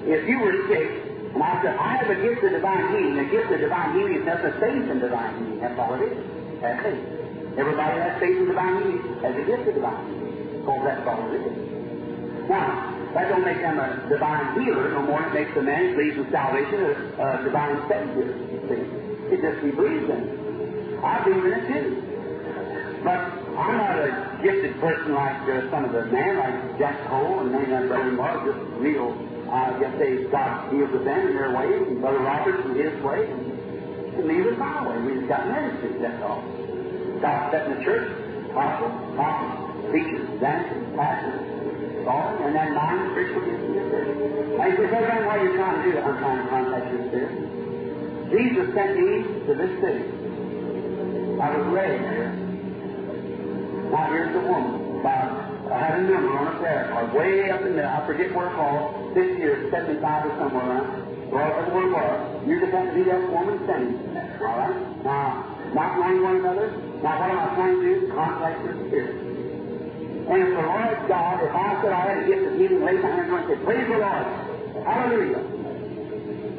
[0.08, 3.18] if you were sick And I said, I have a gift of divine healing.
[3.20, 5.60] A gift of divine healing is nothing faith in divine healing.
[5.60, 6.18] That's all it is.
[6.62, 7.04] That's faith.
[7.58, 10.62] Everybody has faith in divine healing as a gift of divine healing.
[10.62, 11.58] Because that's all it is.
[12.50, 15.22] Now, that don't make them a divine healer no more.
[15.26, 18.30] It makes the man believes in salvation a, a divine savior.
[19.30, 21.04] It just he believes in it.
[21.04, 22.04] I believe in it too.
[23.04, 23.20] But
[23.54, 27.52] I'm not a gifted person like uh, some of the men, like Jack Coe and
[27.52, 29.12] many of Brother Mark, just real,
[29.50, 32.96] I guess they God deals with them in their way, and Brother Roberts in his
[33.04, 34.98] way, and, neither my way.
[35.04, 36.42] We just got ministries, that's all.
[37.22, 38.08] God set in the church,
[38.52, 41.42] apostles, prophets, preachers, evangelists, pastors,
[42.08, 44.10] all, and then nine spiritual gifts in your church.
[44.14, 45.98] Then what are you trying to do?
[46.00, 47.36] I'm trying to contact your spirit.
[48.32, 50.04] Jesus sent me to this city.
[51.40, 52.32] I was raised here.
[53.92, 54.84] Now here's the woman.
[55.04, 57.90] I had a number on a prayer card, way up in there.
[57.90, 58.56] I forget where it
[59.14, 59.16] was.
[59.16, 61.32] This year, 75 or somewhere around.
[61.32, 62.48] Well, that's where it was.
[62.48, 63.98] You just have to be that woman standing.
[64.42, 65.04] All right?
[65.04, 66.70] Now, not knowing one another.
[67.02, 68.12] Now, what am I trying to do?
[68.14, 69.16] Contact your spirit.
[70.24, 73.04] And if the Lord God, if I said I had a gift of healing, raise
[73.04, 74.26] my hands and say, Praise the Lord.
[74.88, 75.42] Hallelujah.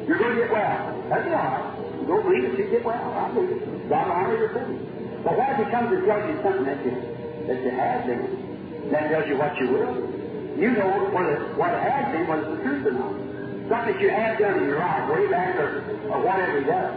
[0.05, 0.81] You're going to get well.
[1.09, 1.65] That'd be all right.
[1.99, 3.01] You don't believe it, you get well.
[3.01, 3.89] I believe it.
[3.89, 5.23] God will honor your faith.
[5.23, 6.93] But what if He comes to tell you something that you,
[7.49, 10.24] that you have been, then tells you what you will?
[10.57, 13.13] You know whether what it has been, it's the truth or not.
[13.67, 16.95] Something that you have done in your life, way back or, or whatever He does,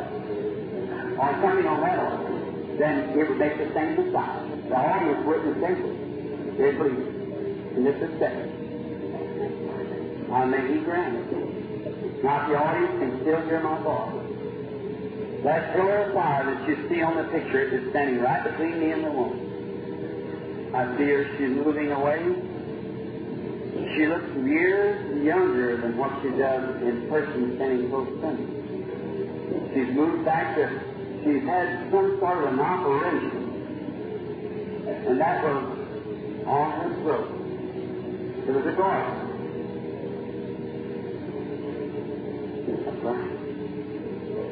[1.19, 2.29] or something on that
[2.79, 4.47] then it would make the same beside.
[4.71, 5.99] The audience witness simply.
[6.55, 7.15] They believe it.
[7.75, 8.55] And this is second.
[10.31, 11.27] I may be granted.
[12.23, 14.29] Now, the audience can still hear my voice,
[15.45, 18.91] that pillar of fire that you see on the picture is standing right between me
[18.91, 20.71] and the woman.
[20.75, 22.19] I see her, she's moving away.
[23.79, 28.43] She looks years younger than what she does in person standing close to me.
[29.75, 30.67] She's moved back to,
[31.23, 33.55] she's had some sort of an operation.
[35.07, 35.79] And that was
[36.47, 37.29] on her throat.
[38.49, 39.29] It was a garden.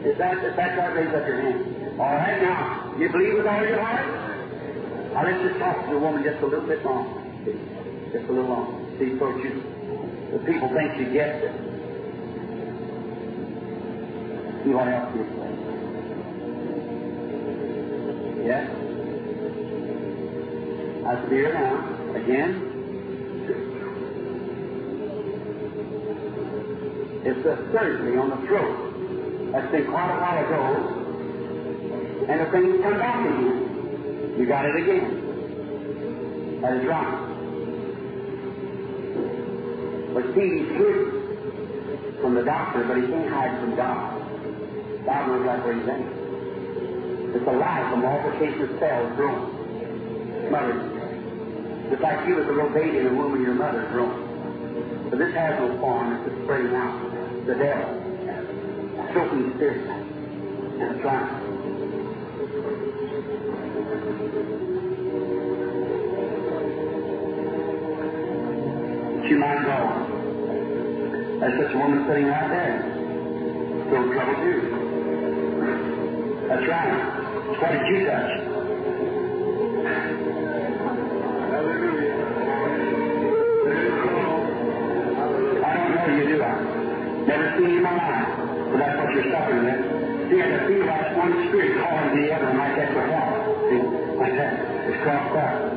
[0.06, 2.00] If, that, if that's right, raise up your hand.
[2.00, 4.06] All right, now, you believe with all your heart?
[5.12, 7.22] Now, let's just talk to the woman just a little bit longer.
[8.12, 8.85] Just a little longer.
[8.98, 9.62] See, so you,
[10.32, 11.52] the people think she gets it.
[14.64, 15.52] See what else you say.
[18.46, 18.64] Yes?
[21.04, 21.76] I see now.
[22.16, 22.50] Again.
[27.26, 29.52] It's a surgery on the throat.
[29.52, 30.64] That's been quite a while ago.
[32.28, 34.36] And the thing's come back again.
[34.38, 36.60] You got it again.
[36.62, 37.25] That is right.
[40.16, 44.16] He's hid from the doctor, but he can't hide from God.
[45.04, 47.32] God knows that's where he's in.
[47.36, 50.50] It's a lie from multiplication of cells growing.
[50.50, 51.88] Mother.
[51.90, 55.08] Just like you was a little baby in the womb of your mother growing.
[55.10, 56.96] But this has no form, it's just spreading out.
[57.46, 57.92] The devil.
[59.12, 59.84] Choking spirit.
[60.78, 61.46] That's right.
[69.28, 70.05] She might go.
[71.40, 72.80] That's such a woman sitting right there.
[73.86, 74.58] Still trouble too.
[76.48, 76.92] That's right.
[77.60, 78.30] What did you touch?
[85.60, 86.44] I don't know you, do I?
[87.26, 88.28] Never seen you in my life.
[88.72, 89.80] But that's what you're suffering with.
[90.30, 93.44] See, I can feel like one spirit calling the other like that for help.
[93.68, 93.82] See,
[94.16, 94.52] like that.
[94.88, 95.76] It's crossed out.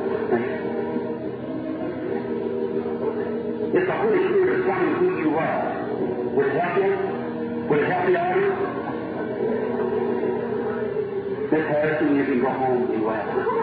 [3.70, 5.86] If the Holy Spirit is who you are,
[6.34, 6.92] would it help you?
[7.68, 8.58] Would it help the audience?
[11.50, 13.60] Miss Harrison, you can go home and forever?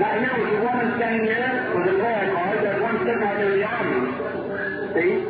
[0.00, 2.64] Now here woman standing here with a prayer card.
[3.08, 3.90] In the.
[4.94, 5.29] See?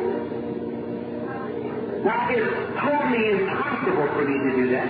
[2.01, 2.49] Now it's
[2.81, 4.89] totally impossible for me to do that.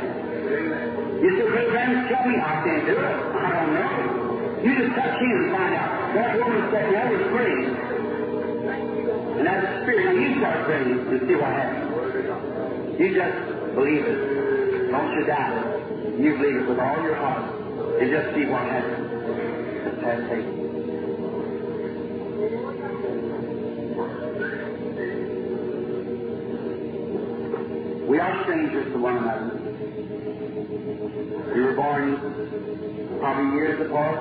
[1.21, 3.04] You say, hey, friends, tell me I can't do it.
[3.04, 4.63] I don't know.
[4.63, 5.91] You just touch him and find out.
[6.15, 7.67] That woman said, that was praying.
[9.38, 11.91] And that spirit, you start praying and see what happens.
[13.00, 14.91] You just believe it.
[14.91, 16.19] Don't you doubt it.
[16.19, 17.43] You believe it with all your heart.
[18.00, 19.12] And just see what happens.
[20.02, 20.62] Have faith.
[28.12, 29.56] We are strangers to one another.
[31.56, 32.19] We were born
[33.24, 34.19] probably years apart.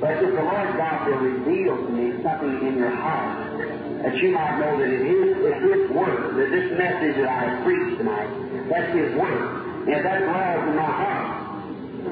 [0.00, 4.34] But if the Lord God will reveal to me something in your heart that you
[4.34, 7.98] might know that it is it's His Word, that this message that I have preached
[7.98, 8.34] tonight,
[8.68, 9.86] that's His Word.
[9.86, 11.38] And if that dwells in my heart,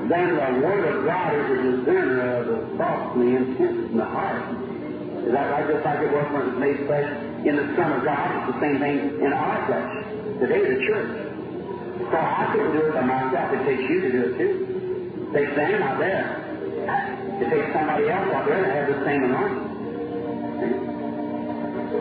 [0.06, 3.96] then the Word of God is a discerner of the thoughts and the intents in
[3.98, 4.73] the heart.
[5.24, 5.64] Is that right?
[5.64, 7.08] Just like it was when it was made flesh
[7.48, 10.04] in the Son of God, it's the same thing in our flesh.
[10.36, 11.12] Today, the church.
[12.12, 13.56] So I couldn't do it by myself.
[13.56, 14.52] It takes you to do it too.
[15.32, 16.44] It takes them out there.
[17.40, 19.74] It takes somebody else out there to have the same anointing.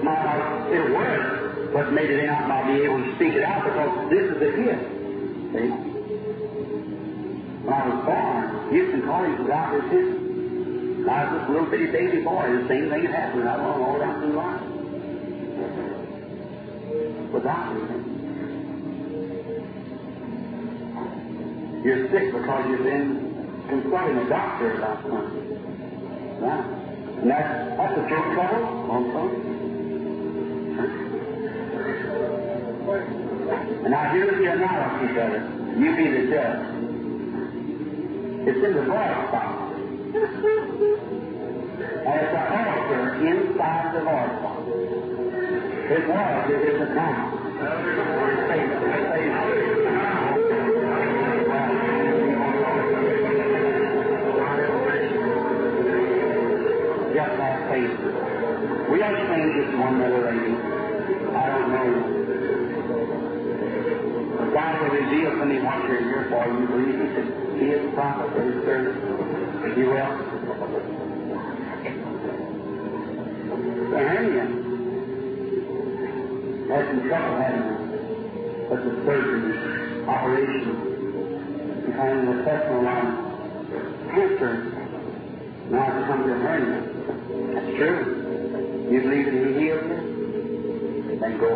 [0.04, 4.36] Now, it works, but maybe they not be able to speak it out because this
[4.36, 4.84] is a gift.
[5.56, 5.72] See?
[7.64, 10.23] When I was born, Houston College was out there too.
[11.10, 12.48] I was a little bitty baby boy.
[12.62, 13.50] The same thing happened.
[13.50, 14.62] I went all down through life.
[17.34, 17.76] Without.
[21.84, 26.40] You're sick because you've been consulting a doctor about something.
[26.40, 26.66] Right?
[27.20, 29.54] And that's, that's a true trouble also.
[33.84, 35.42] And now here's the analogy, brother.
[35.78, 36.64] You be the judge.
[38.48, 39.63] It's in the spot.
[40.14, 44.62] And it's an altar inside the Lord spot.
[45.90, 47.34] It was, it isn't now.
[57.14, 57.98] Just like faith.
[58.92, 60.54] We are strangers to one another, lady.
[61.34, 61.90] I don't know.
[64.54, 66.46] God will reveal to me what you're here for.
[66.46, 68.30] You believe He could be His prophet
[69.64, 69.78] servant?
[69.78, 69.96] You will?
[73.94, 74.64] Hernia
[76.68, 78.70] some trouble having it.
[78.70, 80.76] But the surgery, operation,
[81.86, 83.12] behind the intestinal line,
[84.10, 84.54] cancer,
[85.70, 86.80] now it's come to hernia.
[87.54, 88.00] That's true.
[88.92, 89.98] You believe that He healed you?
[91.20, 91.52] Then go.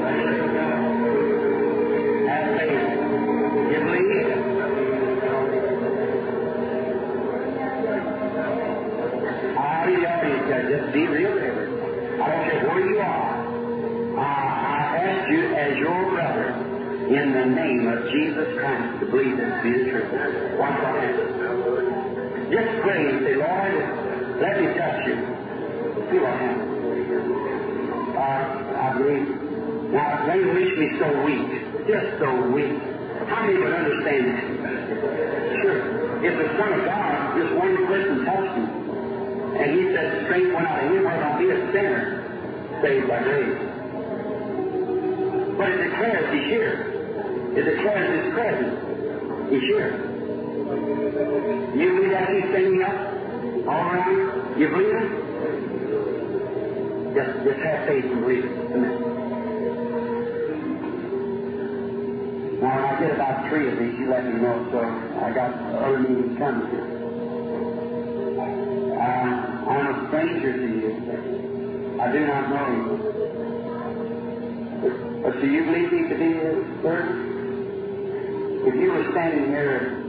[0.00, 0.89] Have
[17.10, 19.50] in the name of Jesus Christ to believe be the
[20.58, 21.16] my hand.
[22.54, 23.74] Just pray and say, Lord,
[24.38, 25.16] let me touch you.
[26.22, 26.70] What happens.
[28.14, 29.28] Uh, I believe.
[29.90, 31.50] Now, they wish me so weak.
[31.88, 32.89] Just so weak.
[33.30, 34.42] How many would understand that?
[35.62, 35.78] Sure.
[36.26, 38.66] If the Son of God, just one person touched him,
[39.54, 42.26] and he said, strength went out of him, I'll be a sinner,
[42.82, 43.54] saved by grace.
[45.56, 46.90] But it declares he's here.
[47.54, 48.74] It declares his presence.
[49.50, 49.94] He's here.
[51.76, 52.96] You believe that he's standing up
[53.70, 54.26] all around you?
[54.58, 55.08] You believe it?
[57.14, 58.52] Just, just have faith and believe it.
[58.74, 59.09] Amen.
[62.70, 65.50] Now, when I get about three of these, you let me know, so I got
[65.74, 66.86] other meetings coming here.
[68.94, 69.26] Uh,
[69.66, 70.94] I'm a stranger to you.
[72.00, 72.94] I do not know you.
[75.20, 77.18] But do you believe me to be his servant?
[78.68, 80.06] If you were standing here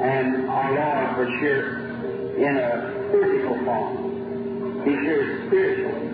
[0.00, 1.90] and our Lord was here
[2.38, 2.70] in a
[3.10, 3.98] physical form,
[4.86, 6.06] He's here spiritually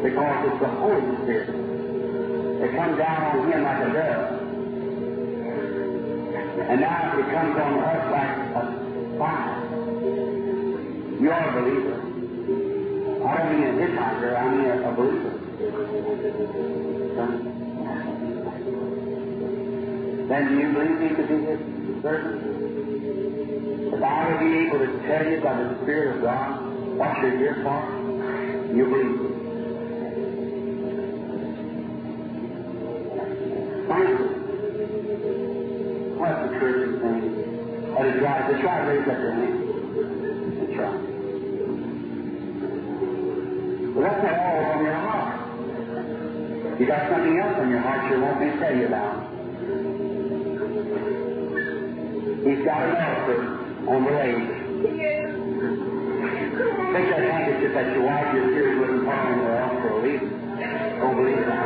[0.00, 1.52] because it's the Holy Spirit
[2.60, 4.35] that comes down on Him like a dove.
[6.68, 8.62] And now it comes on us like a
[9.18, 9.54] fire.
[11.20, 11.96] You are a believer.
[13.24, 15.32] I don't mean a hitchhiker, I mean a, a believer.
[20.28, 21.60] Then do you believe me to be his
[22.02, 22.42] servant?
[23.94, 26.60] If I will be able to tell you by the Spirit of God
[26.96, 27.80] what you're here for,
[28.74, 29.36] you believe.
[33.86, 34.35] What's
[37.96, 39.56] Or the drive, the drive raise up your hand.
[40.60, 41.00] That's right.
[43.96, 45.32] Well, that's not all on your heart.
[46.78, 48.18] You got something else on your heart you
[48.52, 49.16] to tell you about.
[52.44, 53.40] He's got an ulcer
[53.88, 54.36] on the leg.
[56.92, 59.44] Take that handkerchief that you wipe your tears with and put on the
[59.80, 60.20] for a week.
[61.00, 61.64] Don't believe How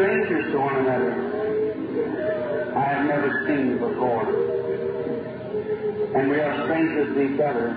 [0.00, 1.12] strangers to one another.
[2.72, 4.24] I have never seen before.
[6.16, 7.76] And we are strangers to each other.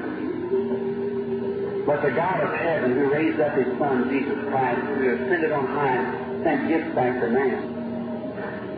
[1.85, 5.67] But the God of heaven who raised up his Son, Jesus Christ, who ascended on
[5.67, 5.99] high,
[6.47, 7.59] sent gifts back to man.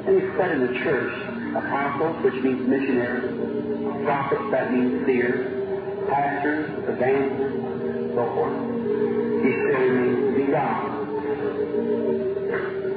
[0.09, 1.13] And he said in the church,
[1.53, 3.29] apostles, which means missionaries,
[4.05, 8.57] prophets, that means seers, pastors, evangelists, so forth.
[9.45, 11.05] He said, be God.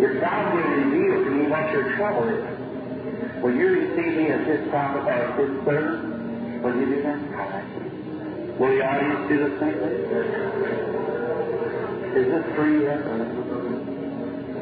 [0.00, 4.46] If God will reveal to me what your trouble is, will you receive me as
[4.46, 6.62] his prophet or as his servant?
[6.62, 7.18] Will you do that?
[8.58, 9.94] Will the audience do the same thing?
[12.14, 13.02] Is this free yet?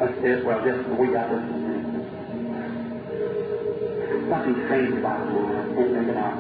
[0.01, 0.45] That's.
[0.45, 1.45] Well, just we got this.
[4.29, 5.31] Something strange about it.
[5.33, 6.37] I can't think it out.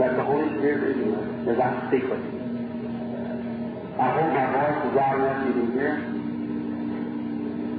[0.00, 1.20] Let the Holy Spirit reveal
[1.52, 2.16] as I speak you.
[4.00, 5.92] I hope my voice is loud enough you can hear.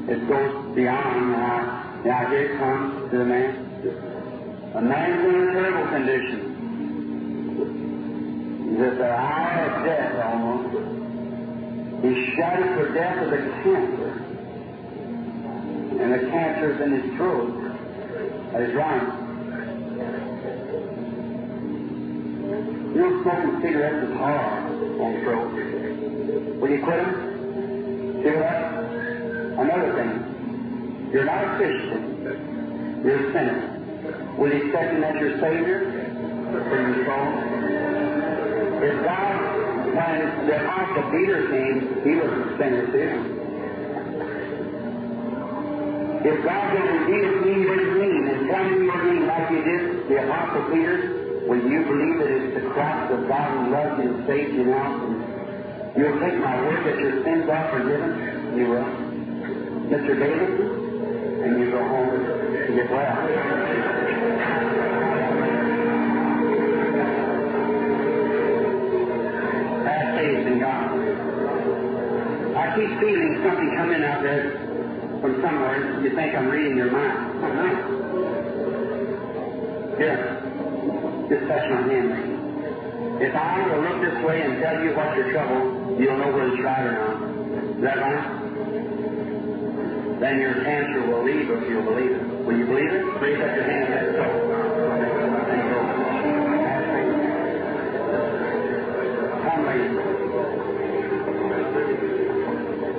[0.06, 2.02] It goes beyond now.
[2.04, 3.56] Now here comes to the man.
[4.76, 6.40] A man's in a terrible condition.
[8.70, 10.76] He's at the hour of death almost.
[12.04, 14.12] He's shouted for death of the cancer.
[16.02, 17.54] And the cancer is in his throat.
[18.54, 19.24] At his lung.
[22.94, 24.64] You know, smoking cigarettes is hard
[25.00, 25.54] on throat.
[26.60, 27.14] Will you quit them?
[28.22, 29.03] Cigarettes?
[29.58, 31.10] Another thing.
[31.14, 33.02] You're not a Christian.
[33.06, 34.36] You're a sinner.
[34.38, 35.80] Will you accept him as your Savior
[36.50, 37.28] for your soul?
[38.82, 39.36] If God,
[39.94, 43.14] when the Apostle Peter came, he was a sinner too.
[46.26, 50.10] If God reveal to me his name and tell me your name like he did
[50.10, 54.16] the Apostle Peter, will you believe that it's the Christ of God who loves you
[54.16, 54.98] and saves you now?
[55.96, 58.58] You'll take my word that your sins are forgiven?
[58.58, 59.03] You will.
[59.90, 60.20] Mr.
[60.20, 61.44] Davidson?
[61.44, 63.54] And you go home and get well.
[72.56, 74.52] I keep feeling something coming out there
[75.22, 76.02] from somewhere.
[76.02, 77.42] You think I'm reading your mind.
[77.42, 77.66] No.
[79.98, 80.42] Here.
[81.30, 83.22] Just touch my hand.
[83.22, 86.54] If I will look this way and tell you what's your trouble, you'll know whether
[86.54, 87.22] it's right or not.
[87.76, 88.44] Is that right?
[90.24, 92.24] Then your cancer will leave if you'll believe it.
[92.46, 93.04] Will you believe it?
[93.20, 93.92] Raise up your hand.
[93.92, 94.24] You go.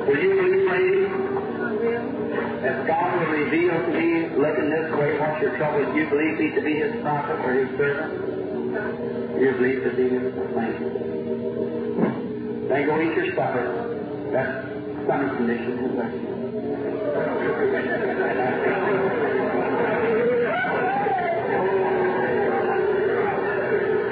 [0.05, 1.09] Will you believe, lady?
[2.61, 5.81] If God will reveal to me, looking this way, what's your trouble?
[5.95, 9.41] Do you believe me to be his prophet or his servant?
[9.41, 10.91] You believe to be his Thank you.
[12.69, 13.65] Then go eat your supper.
[14.31, 14.64] That's
[15.05, 15.75] stomach condition.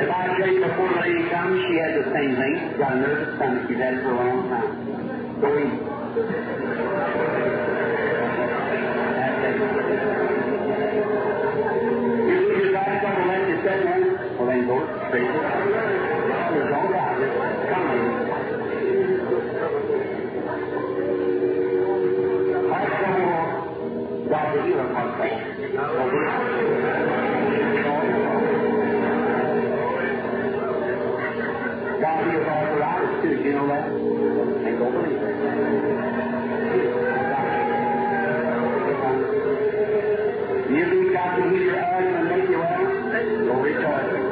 [0.00, 2.54] If I you before the lady comes, she has the same thing.
[2.78, 3.64] Got a nervous stomach.
[3.68, 5.40] She's had it for a long time.
[5.40, 5.72] Go eat.
[12.28, 14.02] You leave your back up and let you sit there?
[14.36, 14.76] Well, then go
[15.08, 18.21] straight to the Don't doubt it.
[24.90, 26.52] God will heal a heart
[27.82, 28.62] trouble.
[32.00, 33.86] God heals arthritis too, do you know that?
[33.86, 35.36] And go believe it.
[40.70, 42.84] You believe God can heal your eyes and make you well?
[43.46, 44.31] Go rejoice.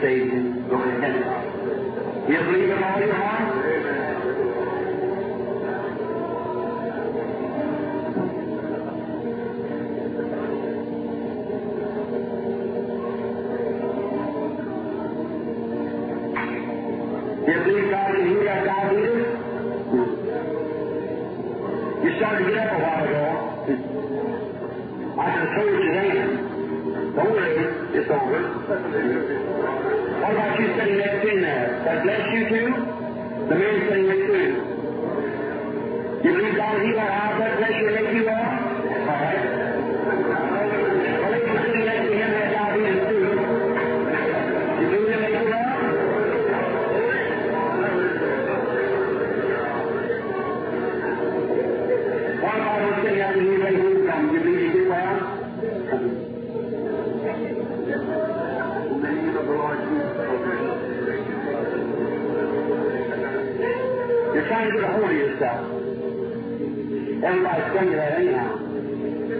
[0.00, 0.68] Saved.
[0.70, 2.28] Go ahead.
[2.28, 4.66] You believe in all your heart?
[16.26, 19.26] You believe God can heal that diabetes?
[22.02, 23.24] You started to get up a while ago.
[25.18, 27.14] I should have told you then.
[27.14, 27.54] Don't worry,
[27.94, 29.45] it's over.
[30.56, 31.82] What about you sitting next in there?
[31.84, 32.72] That bless you too?
[33.48, 34.52] The man sitting next to you.
[36.24, 38.40] You believe God will heal our high blood pressure and make you well?
[38.40, 39.45] All right.
[64.46, 65.60] Trying to get a hold of yourself.
[67.18, 68.56] Everybody's telling you that anyhow.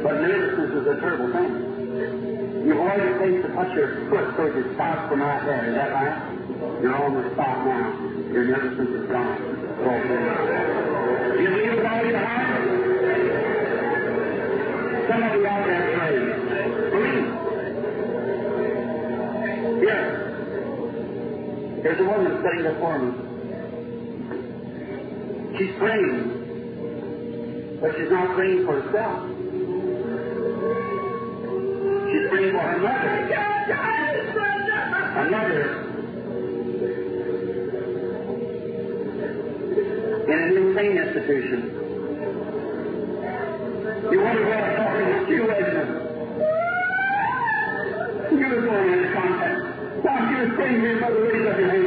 [0.03, 2.67] But nervousness is a terrible thing.
[2.67, 5.71] You've always place to put your foot so it stops from there.
[5.71, 6.19] Is that right?
[6.83, 7.95] You're on the spot now.
[8.35, 9.39] Your nervousness is gone.
[9.39, 9.47] Do
[11.39, 12.67] you believe with all your heart?
[15.07, 16.19] Some of you out there pray.
[16.91, 17.31] Believe.
[19.87, 20.07] Here.
[21.83, 23.26] There's a woman sitting before me.
[25.59, 26.19] She's praying,
[27.81, 29.29] but she's not praying for herself.
[32.11, 33.09] She's praying for her mother.
[35.17, 35.87] Her mother
[40.27, 41.61] in an insane institution.
[44.11, 45.43] You wonder what I'm talking about you,
[48.49, 50.05] were going into contact.
[50.05, 51.85] While she was praying here, Mother, raise up your hand.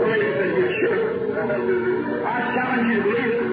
[0.00, 1.85] Raise said, you're sure.
[2.58, 3.45] I challenge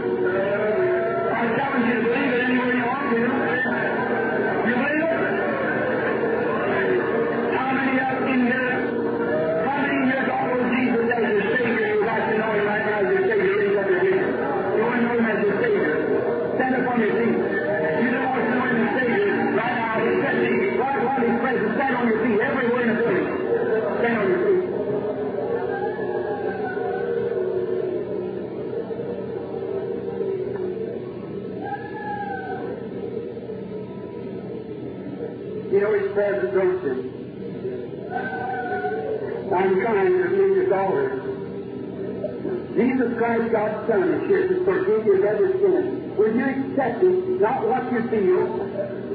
[43.51, 46.15] God's Son, is here to forgive you of every sin.
[46.15, 48.47] Will you accept it, not what you feel,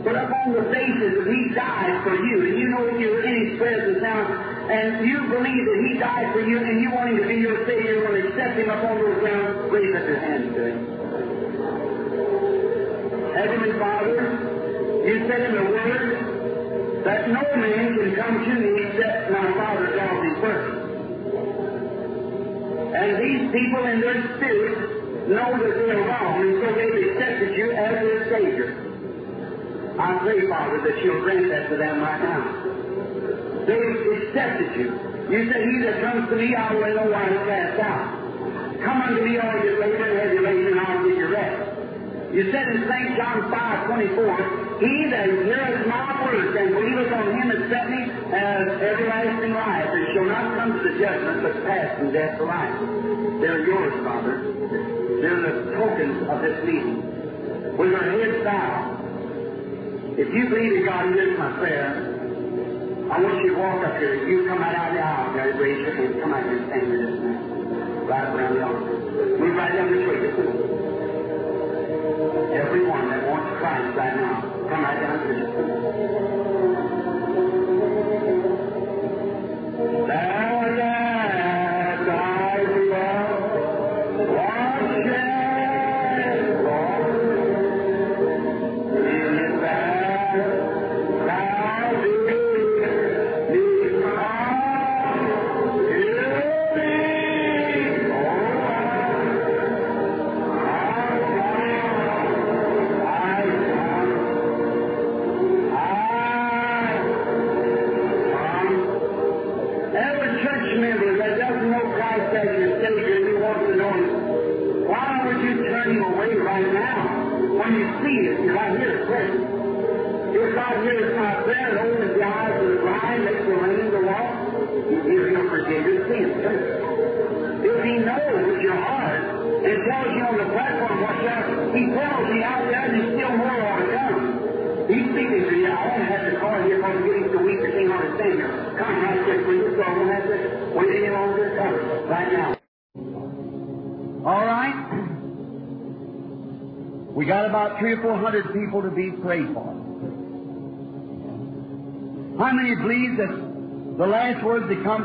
[0.05, 3.59] but upon the basis that He died for you, and you know you're in His
[3.59, 4.27] presence now,
[4.69, 7.67] and you believe that He died for you, and you want Him to be your
[7.67, 10.99] Savior, you want to accept Him upon those grounds, raise up your hand to.
[13.39, 14.19] Heavenly Father,
[15.07, 19.87] you said in the Word that no man can come to me except my Father
[19.93, 20.78] draws him first.
[22.89, 27.73] And these people in their spirit know that they're wrong, and so they've accepted you
[27.73, 28.71] as their Savior.
[30.01, 32.43] I pray, Father, that you'll grant that to them right now.
[33.67, 34.89] They've accepted you.
[35.29, 38.29] You said, He that comes to me, I will no wise cast out.
[38.81, 42.33] Come unto me, all you labor and heavy laden, and I'll give you rest.
[42.33, 43.17] You said in St.
[43.17, 48.01] John 5 24, He that heareth my words and believeth on him that sent me
[48.31, 52.45] has everlasting life, and shall not come to the judgment, but pass from death to
[52.45, 52.79] life.
[53.41, 54.39] They're yours, Father.
[55.19, 57.03] They're the tokens of this meeting.
[57.75, 58.99] With our heads bowed,
[60.19, 62.15] if you believe in God, here's my prayer.
[63.11, 64.29] I want you to walk up here.
[64.29, 65.59] You come right out of the aisle, guys.
[65.59, 66.21] Raise your hand.
[66.21, 68.05] Come out here and stand here a minute.
[68.07, 69.39] Right around the altar.
[69.39, 70.19] Move right down this way.
[70.23, 70.68] Just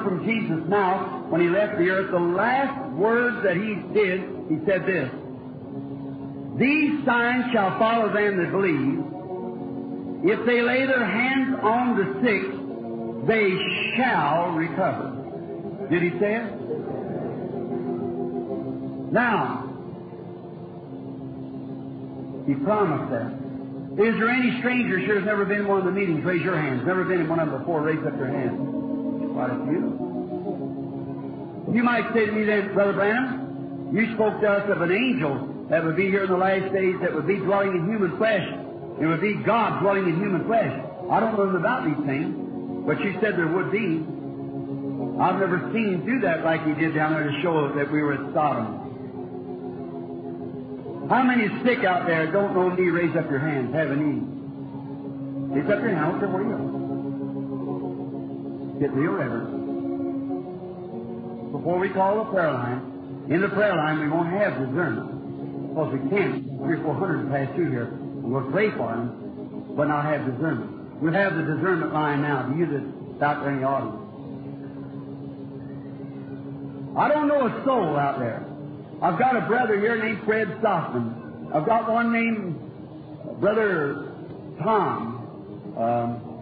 [0.03, 4.59] from Jesus' mouth when he left the earth, the last words that he did, he
[4.65, 5.09] said this
[6.59, 9.13] These signs shall follow them that believe.
[10.25, 13.51] If they lay their hands on the sick, they
[13.95, 15.87] shall recover.
[15.89, 16.59] Did he say it?
[19.11, 19.69] Now,
[22.47, 23.43] he promised that.
[23.93, 26.23] Is there any stranger here who's never been in one of the meetings?
[26.25, 26.81] Raise your hands.
[26.85, 27.81] Never been in one of them before?
[27.81, 28.82] Raise up your hand.
[29.33, 30.13] Quite a few.
[31.73, 35.65] You might say to me then, Brother Branham, you spoke to us of an angel
[35.69, 38.47] that would be here in the last days that would be dwelling in human flesh.
[39.01, 40.71] It would be God dwelling in human flesh.
[41.09, 42.35] I don't know about these things,
[42.85, 44.05] but you said there would be.
[45.19, 47.91] I've never seen him do that like he did down there to show us that
[47.91, 48.83] we were at Sodom.
[51.09, 52.89] How many sick out there don't know me?
[52.89, 53.73] Raise up your hands.
[53.73, 54.23] Have a need.
[55.57, 56.05] Raise up your hand.
[56.05, 56.82] I don't you.
[61.51, 65.69] Before we call the prayer line, in the prayer line we won't have discernment.
[65.69, 66.45] Because we can't.
[66.63, 67.85] Three or four hundred pass through here.
[67.85, 71.01] And we'll pray for them, but not have discernment.
[71.01, 73.99] We'll have the discernment line now to you that's out there in the audience.
[76.95, 78.45] I don't know a soul out there.
[79.01, 81.51] I've got a brother here named Fred Sothmann.
[81.53, 82.59] I've got one named
[83.41, 84.11] Brother
[84.61, 85.19] Tom.
[85.77, 86.32] Um,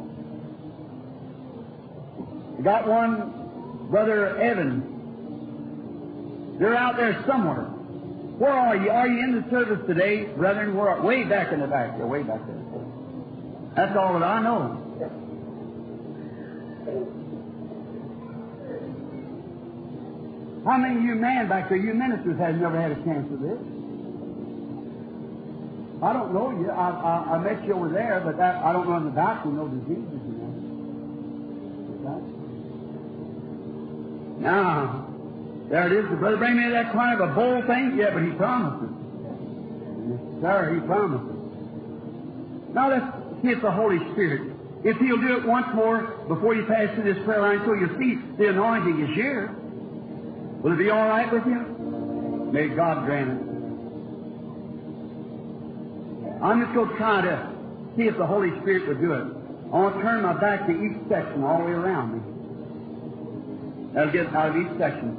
[2.64, 4.88] got one Brother Evan.
[6.60, 7.66] They're out there somewhere.
[8.42, 8.90] Where are you?
[8.90, 10.76] Are you in the service today, brethren?
[10.76, 11.98] Where are, way back in the back.
[11.98, 12.58] They're way back there.
[13.76, 14.78] That's all that I know.
[20.66, 23.42] How many of you men back there, you ministers, have never had a chance of
[23.42, 23.58] this?
[26.04, 26.70] I don't know you.
[26.70, 29.52] I, I, I met you over there, but that, I don't know anything about you.
[29.52, 30.52] No diseases, you know.
[34.42, 35.06] Now,
[35.70, 36.10] there it is.
[36.10, 37.96] The brother bring me that kind of a bold thing.
[37.96, 38.30] Yeah, but he.
[38.30, 38.38] Yes,
[40.42, 42.74] sir, he promised it.
[42.74, 43.06] Now let's
[43.44, 44.52] see if the Holy Spirit,
[44.84, 47.88] if He'll do it once more before you pass through this prayer line, so you
[48.00, 49.54] see the anointing is here.
[50.64, 51.60] Will it be all right with you?
[52.52, 53.52] May God grant it.
[56.42, 57.54] I'm just going to try to
[57.96, 59.28] see if the Holy Spirit will do it.
[59.72, 62.31] I want to turn my back to each section all the way around me.
[63.94, 65.18] That'll get out of each section.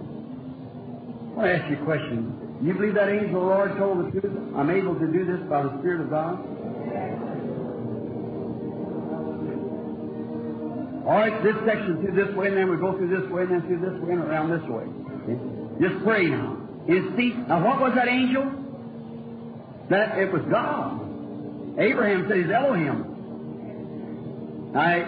[1.33, 2.35] I want to ask you a question.
[2.61, 4.39] Do you believe that angel the Lord told the truth?
[4.57, 6.39] I'm able to do this by the Spirit of God?
[11.05, 13.51] All right, this section through this way, and then we go through this way, and
[13.53, 14.87] then through this way, and around this way.
[15.81, 16.57] Just pray now.
[16.87, 18.45] See, now what was that angel?
[19.91, 21.01] That it was God.
[21.79, 23.09] Abraham said he's Elohim.
[24.77, 25.05] I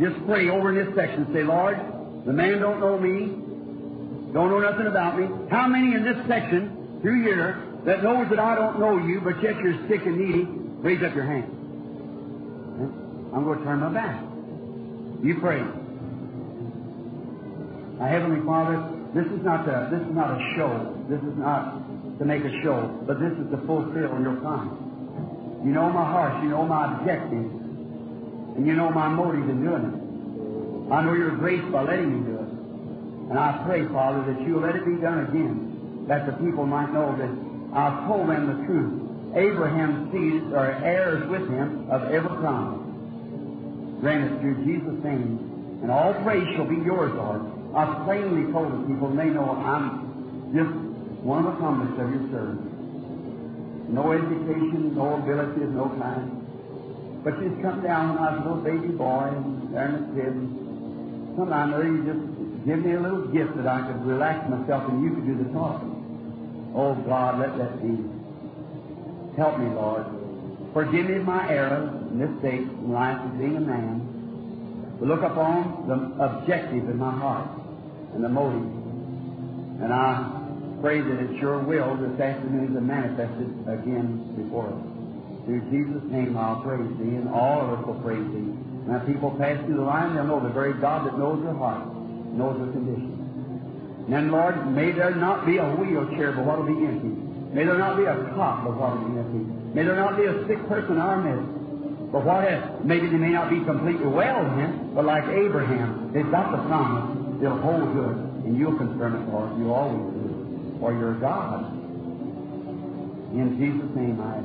[0.00, 1.26] just pray over in this section.
[1.32, 1.76] Say, Lord,
[2.26, 3.26] the man don't know me,
[4.34, 5.28] don't know nothing about me.
[5.48, 9.40] How many in this section through here that knows that I don't know you, but
[9.42, 10.44] yet you're sick and needy?
[10.82, 11.44] Raise up your hand.
[13.32, 14.20] I'm going to turn my back.
[15.22, 15.62] You pray.
[17.98, 18.82] Now, Heavenly Father,
[19.14, 20.92] this is not a, this is not a show.
[21.08, 24.76] This is not to make a show, but this is to fulfill your promise.
[25.64, 26.42] You know my heart.
[26.42, 27.50] You know my objective.
[28.56, 30.05] And you know my motive in doing it.
[30.90, 33.30] I know your grace by letting me do it.
[33.30, 36.92] And I pray, Father, that you'll let it be done again, that the people might
[36.92, 37.30] know that
[37.76, 39.02] I've told them the truth.
[39.34, 42.86] Abraham's seed are heirs with him of every promise.
[44.00, 45.80] Grant through Jesus' name.
[45.82, 47.42] And all praise shall be yours, Lord.
[47.74, 50.70] I've plainly told the people, and they know I'm just
[51.26, 52.72] one of the humblest of your servants.
[53.88, 57.22] No education, no ability of no kind.
[57.24, 60.12] But she's come down when I was a little baby boy, and there in the
[60.14, 60.65] crib.
[61.36, 65.04] Sometimes or you just give me a little gift that I could relax myself and
[65.04, 66.72] you could do the talking.
[66.74, 67.92] Oh God, let that be.
[69.36, 70.06] Help me, Lord.
[70.72, 74.96] Forgive me my error, mistake in life of being a man.
[74.98, 77.48] But look upon the objective in my heart
[78.14, 78.64] and the motive.
[79.82, 80.24] And I
[80.80, 85.44] pray that it's your will this afternoon to manifest it again before us.
[85.44, 88.52] Through Jesus' name I'll praise thee, and all of us will praise thee.
[88.90, 91.86] As people pass through the line, they'll know the very God that knows their heart,
[92.32, 93.12] knows their condition.
[94.06, 97.10] And then, Lord, may there not be a wheelchair, but what will be empty.
[97.52, 99.42] May there not be a cot, but what will be empty.
[99.74, 102.12] May there not be a sick person in our midst.
[102.12, 106.30] But what if, maybe they may not be completely well then, but like Abraham, they've
[106.30, 108.16] got the promise, they'll hold good,
[108.46, 109.58] and you'll confirm it, Lord.
[109.58, 110.78] You always do.
[110.78, 111.72] For your God.
[113.34, 114.38] In Jesus' name I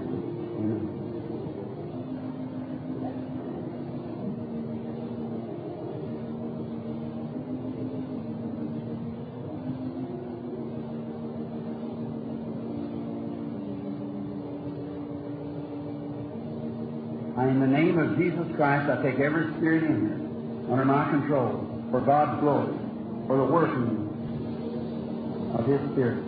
[18.02, 22.74] of Jesus Christ, I take every spirit in here under my control for God's glory,
[23.28, 24.10] for the working
[25.54, 26.24] of His Spirit.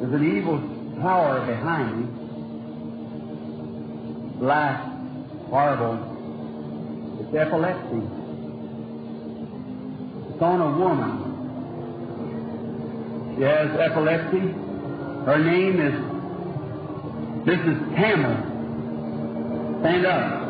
[0.00, 0.58] There's an evil
[1.02, 2.06] power behind me.
[4.40, 4.80] Black,
[5.50, 5.98] horrible.
[7.20, 8.21] It's epilepsy.
[10.42, 11.10] It's on a woman.
[13.36, 14.40] She has epilepsy.
[15.24, 15.94] Her name is
[17.46, 17.94] Mrs.
[17.94, 18.34] Tammer.
[19.82, 20.42] Stand up.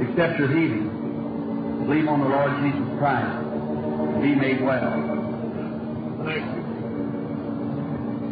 [0.00, 0.88] Accept your healing.
[1.84, 3.44] Believe on the Lord Jesus Christ.
[4.22, 4.96] Be made well.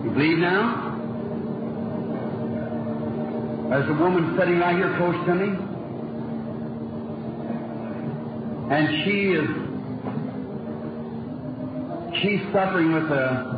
[0.02, 0.96] You believe now?
[3.68, 5.58] There's a woman sitting right here close to me.
[8.70, 9.65] And she is
[12.26, 13.54] she's suffering with a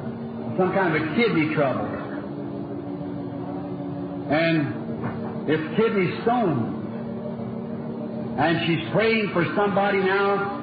[0.59, 1.87] some kind of a kidney trouble.
[4.29, 6.75] And it's kidney stone.
[8.39, 10.57] And she's praying for somebody now.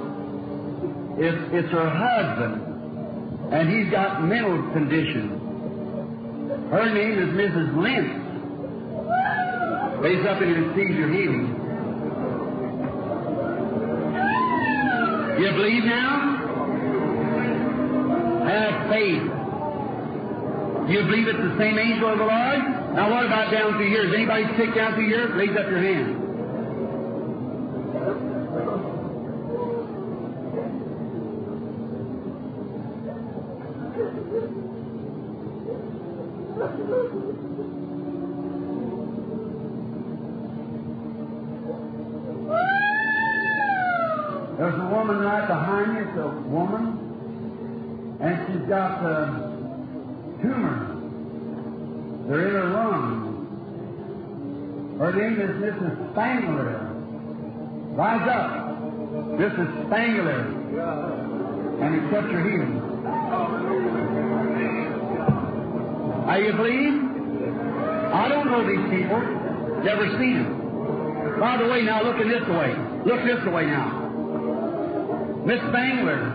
[1.18, 3.54] It's, it's her husband.
[3.54, 5.42] And he's got mental conditions.
[6.70, 7.76] Her name is Mrs.
[7.82, 8.22] Lynch.
[10.04, 11.62] Raise up and receive your healing.
[15.40, 16.25] You believe now?
[18.56, 19.28] Have faith.
[20.88, 22.62] You believe it's the same angel of the Lord?
[22.96, 24.08] Now what about down through here?
[24.08, 25.36] Is anybody sick down through here?
[25.36, 26.25] Raise up your hand.
[56.16, 56.80] Spangler.
[57.92, 60.48] Rise up, This is Spangler,
[61.84, 62.80] and accept your healing.
[66.26, 66.96] Are you believe?
[68.14, 69.20] I don't know these people.
[69.84, 71.38] Never seen them.
[71.38, 72.72] By the way, now looking this way.
[73.06, 74.08] Look this way now.
[75.46, 76.32] Miss Spangler,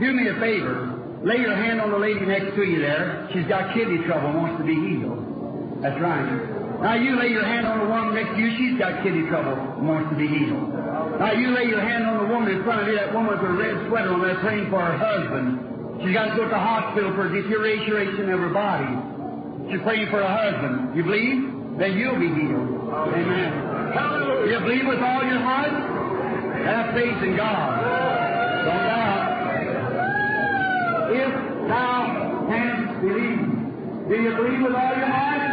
[0.00, 1.20] do me a favor.
[1.22, 3.28] Lay your hand on the lady next to you there.
[3.34, 5.82] She's got kidney trouble and wants to be healed.
[5.82, 6.55] That's right.
[6.86, 8.46] Now you lay your hand on the woman next to you.
[8.54, 10.70] She's got kidney trouble and wants to be healed.
[11.18, 13.42] Now you lay your hand on the woman in front of you, that woman with
[13.42, 15.98] the red sweater on there praying for her husband.
[15.98, 18.86] She's got to go to the hospital for deterioration of her body.
[19.66, 20.94] She's praying for her husband.
[20.94, 21.74] You believe?
[21.74, 22.70] Then you'll be healed.
[22.86, 23.50] Amen.
[24.46, 25.74] You believe with all your heart?
[26.70, 27.82] Have faith in God.
[28.62, 29.26] Don't doubt.
[31.18, 31.34] If
[31.66, 33.42] thou canst believe,
[34.06, 35.45] do you believe with all your heart?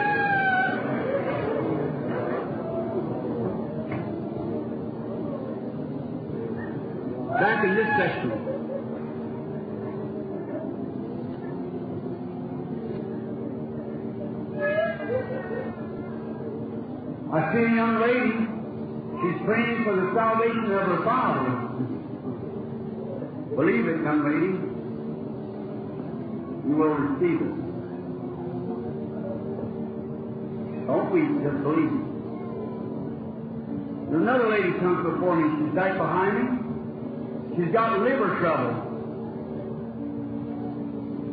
[7.33, 8.31] Back in this section.
[17.33, 18.33] I see a young lady.
[19.19, 21.49] She's praying for the salvation of her father.
[23.55, 24.53] Believe it, young lady.
[26.69, 27.53] You will receive it.
[30.85, 32.03] Don't weep, just believe it.
[34.09, 35.49] There's another lady comes before me.
[35.65, 36.72] She's right behind me.
[37.55, 38.73] She's got liver trouble.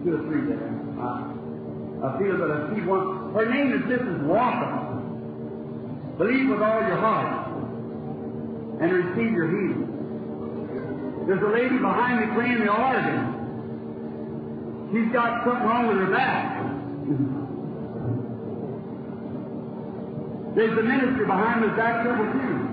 [0.04, 0.68] Two or three there.
[1.00, 1.32] I,
[2.04, 3.32] I feel that I see one.
[3.32, 4.22] Her name is Mrs.
[4.24, 4.90] Walker.
[6.18, 7.48] Believe with all your heart
[8.80, 11.24] and receive your healing.
[11.26, 13.40] There's a lady behind me playing the organ.
[14.92, 16.60] She's got something wrong with her back.
[20.54, 22.69] There's a minister behind the back trouble too.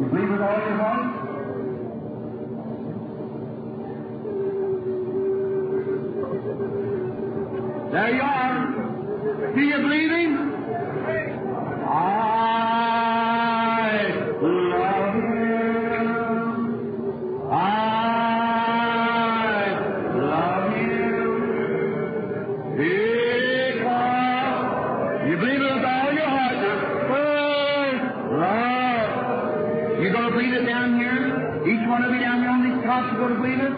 [0.00, 1.10] You believe with all your heart?
[7.94, 9.52] There you are.
[9.54, 10.52] Do you believe him?
[11.86, 11.98] I
[14.42, 16.08] love him.
[17.52, 17.54] I
[20.18, 21.30] love him.
[23.84, 26.78] Because you believe it with all your heart now.
[27.08, 30.02] First love.
[30.02, 31.62] You gonna believe it down here?
[31.64, 33.72] Each one of you down here on these cots, you gonna believe it?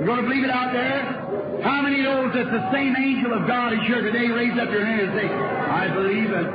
[0.00, 1.62] You gonna believe it out there?
[1.62, 4.28] How many knows that the same angel of God is here today?
[4.28, 6.46] Raise up your hand and say, I believe it.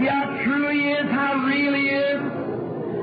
[0.00, 2.20] See how true He is, how real He is?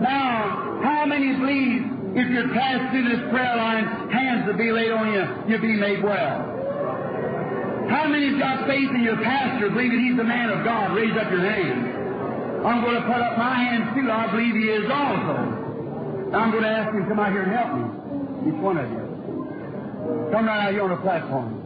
[0.01, 4.91] Now, how many believe if you're passed through this prayer line, hands will be laid
[4.91, 6.49] on you, you'll be made well?
[7.89, 10.95] How many's got faith in your pastor, believing he's the man of God?
[10.95, 12.65] Raise up your hand.
[12.65, 14.09] I'm going to put up my hands too.
[14.09, 15.52] I believe he is also.
[16.33, 17.83] I'm going to ask you to come out here and help me.
[18.49, 18.97] Each one of you.
[20.31, 21.59] Come right out here on the platform.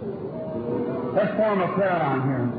[1.16, 2.50] Let's form a prayer line here.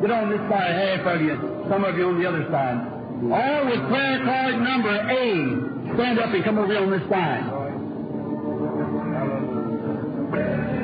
[0.00, 1.36] Get on this side, half of you.
[1.70, 2.86] Some of you on the other side.
[3.32, 5.94] All with prayer card number A.
[5.94, 7.44] Stand up and come over here on this side.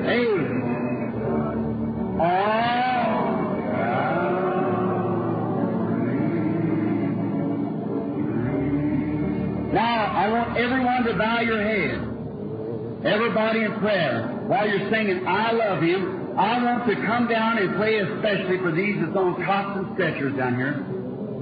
[0.09, 2.80] A.
[9.73, 13.07] Now, I want everyone to bow your head.
[13.07, 14.27] Everybody in prayer.
[14.47, 18.73] While you're singing, I love him, I want to come down and pray especially for
[18.73, 20.75] these that's on cots and stretchers down here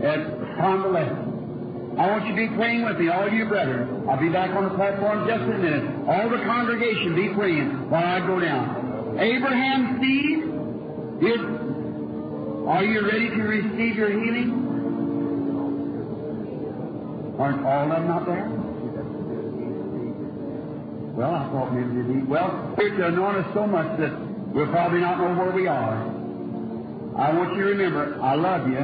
[0.04, 1.98] at convalescent.
[1.98, 4.06] I want you to be praying with me, all you brethren.
[4.08, 6.08] I'll be back on the platform just in a minute.
[6.08, 9.18] All the congregation be praying while I go down.
[9.18, 10.38] Abraham's seed
[11.32, 11.40] is,
[12.68, 14.67] are you ready to receive your healing?
[17.38, 18.48] Aren't all of them out there?
[21.14, 22.22] Well, I thought maybe you'd be.
[22.26, 24.12] Well, it's anoint us so much that
[24.52, 25.94] we'll probably not know where we are.
[27.16, 28.80] I want you to remember, I love you.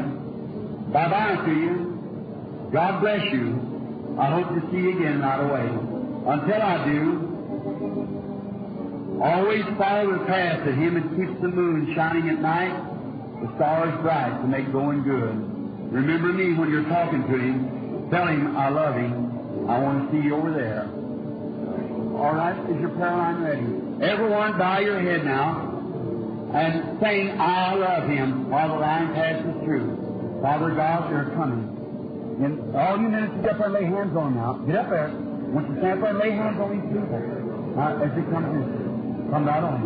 [0.93, 2.71] Bye bye to you.
[2.73, 4.17] God bless you.
[4.19, 5.69] I hope to see you again right away.
[6.27, 7.25] Until I do,
[9.21, 12.75] always follow the path that Him that keeps the moon shining at night,
[13.43, 15.93] the stars bright to make going good.
[15.93, 17.74] Remember me when you're talking to Him.
[18.15, 19.67] Tell Him I love Him.
[19.69, 20.87] I want to see you over there.
[22.15, 23.67] All right, is your prayer line ready?
[24.07, 25.75] Everyone, bow your head now
[26.55, 30.39] and sing I love Him while the line passes through.
[30.41, 31.67] Father God, they're coming.
[32.39, 34.53] And all you ministers get up there and lay hands on now.
[34.63, 35.11] Get up there.
[35.51, 37.19] Once you stand up there and lay hands on these people.
[37.75, 39.83] Now, as they come in, come right on.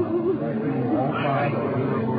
[1.00, 2.17] Oh, Father.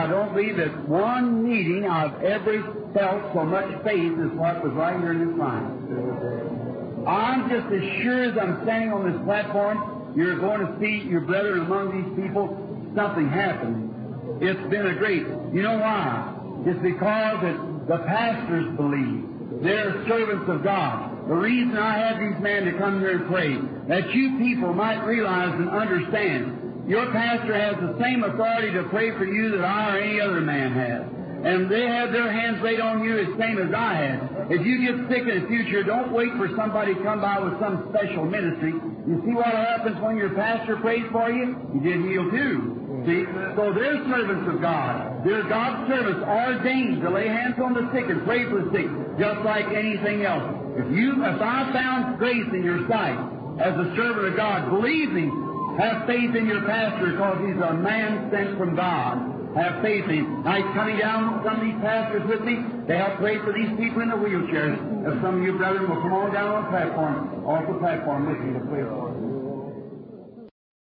[0.00, 2.62] I don't believe that one meeting I've ever
[2.94, 7.04] felt so much faith as what was right here in this line.
[7.06, 11.20] I'm just as sure as I'm standing on this platform, you're going to see your
[11.20, 12.48] brethren among these people,
[12.96, 13.92] something happening.
[14.40, 15.26] It's been a great.
[15.52, 16.32] You know why?
[16.64, 19.28] It's because that the pastors believe.
[19.60, 21.28] They're servants of God.
[21.28, 25.04] The reason I had these men to come here and pray, that you people might
[25.04, 29.94] realize and understand your pastor has the same authority to pray for you that I
[29.94, 31.06] or any other man has.
[31.46, 34.50] And they have their hands laid on you the same as I had.
[34.50, 37.60] If you get sick in the future, don't wait for somebody to come by with
[37.60, 38.74] some special ministry.
[39.06, 41.54] You see what happens when your pastor prays for you?
[41.72, 42.58] You get healed too.
[43.06, 43.22] See?
[43.54, 45.22] So they're servants of God.
[45.24, 48.90] They're God's servants ordained to lay hands on the sick and pray for the sick,
[49.16, 50.42] just like anything else.
[50.74, 53.16] If you, if I found grace in your sight
[53.62, 55.30] as a servant of God, believe me,
[55.78, 59.54] Have faith in your pastor because he's a man sent from God.
[59.54, 60.42] Have faith in him.
[60.42, 62.62] Now he's coming down, some of these pastors with me.
[62.86, 64.78] They help pray for these people in the wheelchairs.
[65.06, 68.30] If some of you brethren will come on down on the platform, off the platform
[68.30, 69.30] with me to pray for them.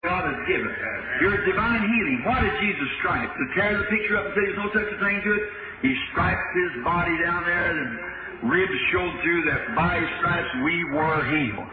[0.03, 0.71] God has given.
[1.23, 2.19] Your divine healing.
[2.27, 3.31] Why did Jesus stripe?
[3.31, 5.43] To tear the picture up and say there's no such a thing to it?
[5.83, 8.12] He striped his body down there and
[8.43, 11.67] ribs showed through that by stripes we were healed.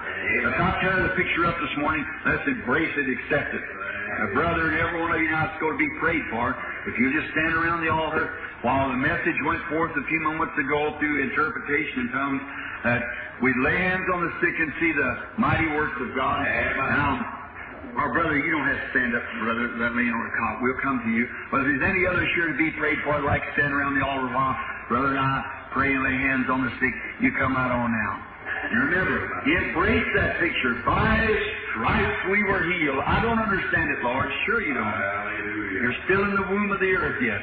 [0.47, 2.07] Let's not tear the picture up this morning.
[2.27, 3.63] Let's embrace it, accept it.
[3.63, 6.55] Uh, brother and every one of you now is going to be prayed for.
[6.87, 8.31] If you just stand around the altar
[8.63, 12.43] while the message went forth a few moments ago through interpretation in tongues,
[12.85, 13.03] that
[13.43, 16.43] we lay hands on the sick and see the mighty works of God.
[16.45, 17.39] Now,
[17.97, 20.63] our brother, you don't have to stand up, brother, that laying on the cot.
[20.63, 21.27] We'll come to you.
[21.51, 23.99] But if there's any other here to be prayed for, I'd like to stand around
[23.99, 24.57] the altar while
[24.89, 26.95] brother and I pray lay hands on the sick.
[27.21, 28.13] You come out on now.
[28.71, 30.83] And remember, embrace that picture.
[30.85, 31.27] By
[31.73, 33.03] stripes we were healed.
[33.07, 34.29] I don't understand it, Lord.
[34.47, 34.95] Sure you don't.
[35.75, 37.41] You're still in the womb of the earth yet.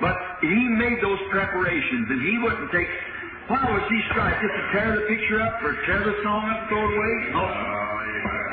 [0.00, 2.88] But He made those preparations, and He wouldn't take.
[3.48, 4.40] Why was He striped?
[4.40, 7.14] Just to tear the picture up or tear the song up and throw it away?
[7.34, 7.44] No.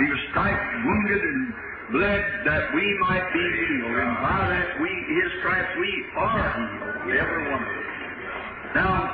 [0.03, 1.53] He was striped, wounded, and
[1.91, 3.95] bled that we might be healed.
[4.03, 7.13] And by that, we, His stripes, we are healed.
[7.13, 7.96] Every one of us.
[8.77, 9.09] Now,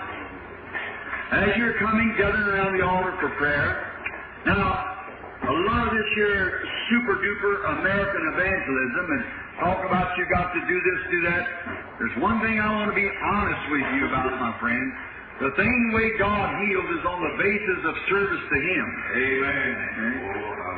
[1.31, 3.79] as you're coming, gathering around the altar for prayer,
[4.43, 6.59] now, a lot of this here
[6.91, 9.23] super duper American evangelism and
[9.63, 11.43] talk about you got to do this, do that.
[11.95, 14.91] There's one thing I want to be honest with you about, my friend.
[15.39, 18.87] The thing way God heals is on the basis of service to Him.
[19.15, 19.75] Amen.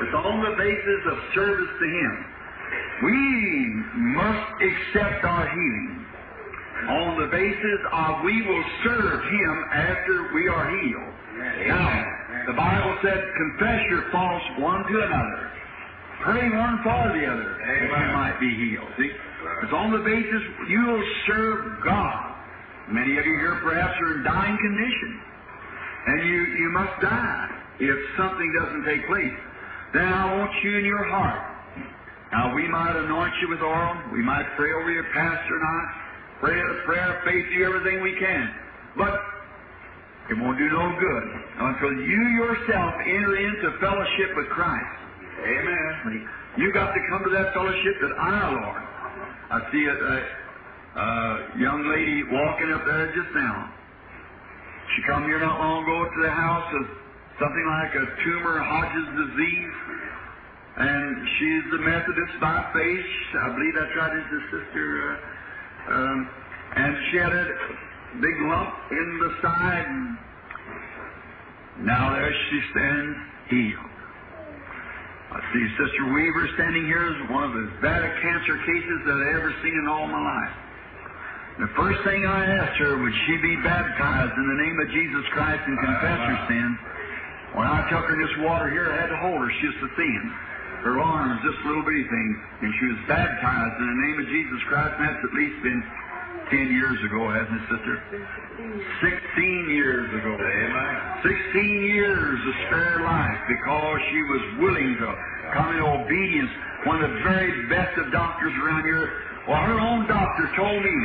[0.06, 2.14] It's on the basis of service to Him.
[3.02, 3.18] We
[4.14, 6.06] must accept our healing
[6.88, 11.14] on the basis of we will serve Him after we are healed.
[11.68, 15.52] Now, the Bible said, confess your faults one to another.
[16.22, 18.90] Pray one for the other, that you might be healed.
[18.98, 19.12] See?
[19.64, 22.36] It's on the basis you'll serve God.
[22.90, 25.22] Many of you here perhaps are in dying condition.
[26.08, 29.38] And you, you must die if something doesn't take place.
[29.94, 31.56] Then I want you in your heart.
[32.32, 36.05] Now we might anoint you with oil, we might pray over your pastor and I,
[36.40, 38.46] pray a prayer faith, do everything we can.
[38.98, 39.14] But
[40.30, 41.26] it won't do no good
[41.60, 44.96] until you yourself enter into fellowship with Christ.
[45.46, 46.28] Amen.
[46.58, 48.84] You got to come to that fellowship that I, Lord.
[49.52, 50.16] I see a, a,
[50.98, 51.08] a
[51.60, 53.70] young lady walking up there just now.
[54.96, 56.84] She come here not long ago to the house of
[57.38, 59.78] something like a tumor, Hodgkin's disease,
[60.78, 63.12] and she's a Methodist by faith.
[63.36, 64.14] I believe that's right.
[64.16, 65.35] Is the sister, uh,
[65.90, 66.30] um,
[66.76, 67.46] and she had a
[68.22, 70.18] big lump in the side, and
[71.86, 73.18] now there she stands
[73.50, 73.96] healed.
[75.36, 79.36] I see Sister Weaver standing here as one of the baddest cancer cases that I've
[79.36, 80.56] ever seen in all my life.
[81.60, 85.24] The first thing I asked her, would she be baptized in the name of Jesus
[85.32, 86.78] Christ and confess her sins?
[87.56, 89.52] When I took her in this water here, I had to hold her.
[89.60, 90.24] She was so thin.
[90.86, 92.30] Her arms, just little bitty thing,
[92.62, 95.82] And she was baptized in the name of Jesus Christ, and that's at least been
[96.54, 97.96] ten years ago, hasn't it, sister?
[99.02, 100.38] Sixteen years ago.
[100.38, 100.94] Amen.
[101.26, 105.10] Sixteen years of spare life because she was willing to
[105.58, 106.54] come in obedience.
[106.86, 109.10] One of the very best of doctors around here.
[109.50, 110.98] Well, her own doctor told me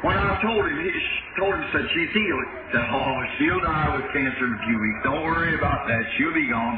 [0.00, 0.92] when I told him, he
[1.36, 2.48] told him, said she's healed.
[2.72, 5.00] Said, oh, she'll die with cancer in a few weeks.
[5.04, 6.04] Don't worry about that.
[6.16, 6.76] She'll be gone.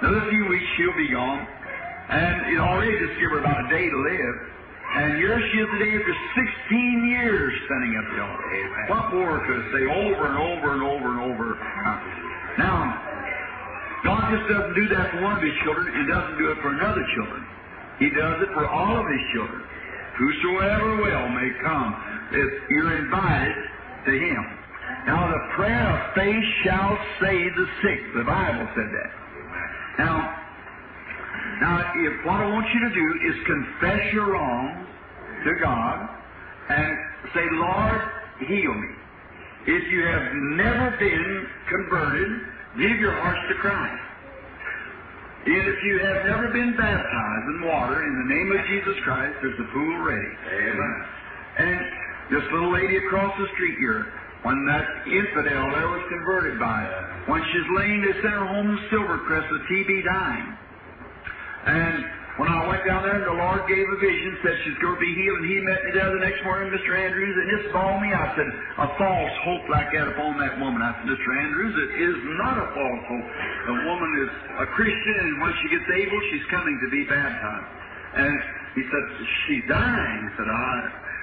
[0.00, 1.46] Another few weeks, she'll be gone.
[2.08, 4.36] And it already just give her about a day to live.
[4.92, 6.14] And here she is today after
[6.68, 8.86] 16 years standing up there.
[8.92, 11.46] What more could I say over and over and over and over?
[12.58, 13.00] Now,
[14.04, 16.76] God just doesn't do that for one of His children and doesn't do it for
[16.76, 17.40] another children.
[17.98, 19.62] He does it for all of His children.
[20.18, 21.90] Whosoever will may come.
[22.32, 23.56] If you're invited
[24.06, 24.42] to Him.
[25.06, 28.00] Now, the prayer of faith shall save the sick.
[28.12, 29.10] The Bible said that.
[29.98, 30.41] Now,
[31.62, 34.82] now, if what I want you to do is confess your wrongs
[35.46, 36.10] to God
[36.74, 36.90] and
[37.30, 38.02] say, Lord,
[38.50, 38.90] heal me.
[39.70, 40.26] If you have
[40.58, 42.30] never been converted,
[42.82, 44.02] give your hearts to Christ.
[45.46, 49.38] And if you have never been baptized in water in the name of Jesus Christ,
[49.38, 50.34] there's a pool ready.
[50.50, 50.96] Amen.
[51.62, 51.80] And
[52.34, 54.10] this little lady across the street here,
[54.42, 58.66] when that infidel there was converted by it, when she's laying, they sent her home
[58.66, 60.58] in Silvercrest with TB dying.
[61.66, 62.04] And
[62.40, 65.12] when I went down there, the Lord gave a vision, said she's going to be
[65.14, 66.96] healed, and he met me there the next morning, Mr.
[66.96, 68.34] Andrews, and just bawled me out.
[68.34, 70.80] said, a false hope like that upon that woman.
[70.80, 71.28] I said, Mr.
[71.28, 73.28] Andrews, it is not a false hope.
[73.68, 74.30] The woman is
[74.64, 77.70] a Christian, and when she gets able, she's coming to be baptized.
[78.16, 78.34] And
[78.74, 79.04] he said,
[79.46, 80.20] she's dying.
[80.26, 80.74] I said, I,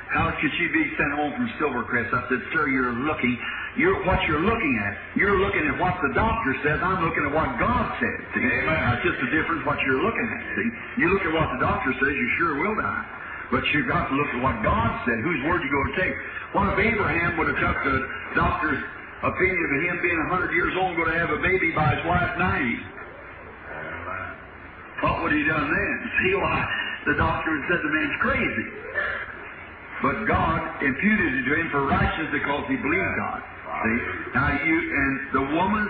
[0.09, 2.13] how could she be sent home from Silvercrest?
[2.13, 3.37] I said, sir, you're looking,
[3.77, 4.97] you're what you're looking at.
[5.13, 6.81] You're looking at what the doctor says.
[6.81, 8.19] I'm looking at what God says.
[8.33, 8.41] See?
[8.41, 8.81] Amen.
[8.97, 10.41] It's just a difference what you're looking at.
[10.57, 10.69] See,
[11.03, 13.05] you look at what the doctor says, you sure will die.
[13.53, 15.21] But you've got to look at what God said.
[15.21, 16.15] Whose word you going to take?
[16.53, 17.97] What if Abraham would have took the
[18.37, 18.81] doctor's
[19.21, 22.29] opinion of him being 100 years old, going to have a baby by his wife
[22.37, 22.97] 90?
[25.01, 25.95] What would he done then?
[26.25, 26.59] See why
[27.05, 28.67] the doctor had said the man's crazy.
[30.01, 33.41] But God imputed it to him for righteousness because he believed God.
[33.79, 33.97] See?
[34.35, 35.85] Now you and the woman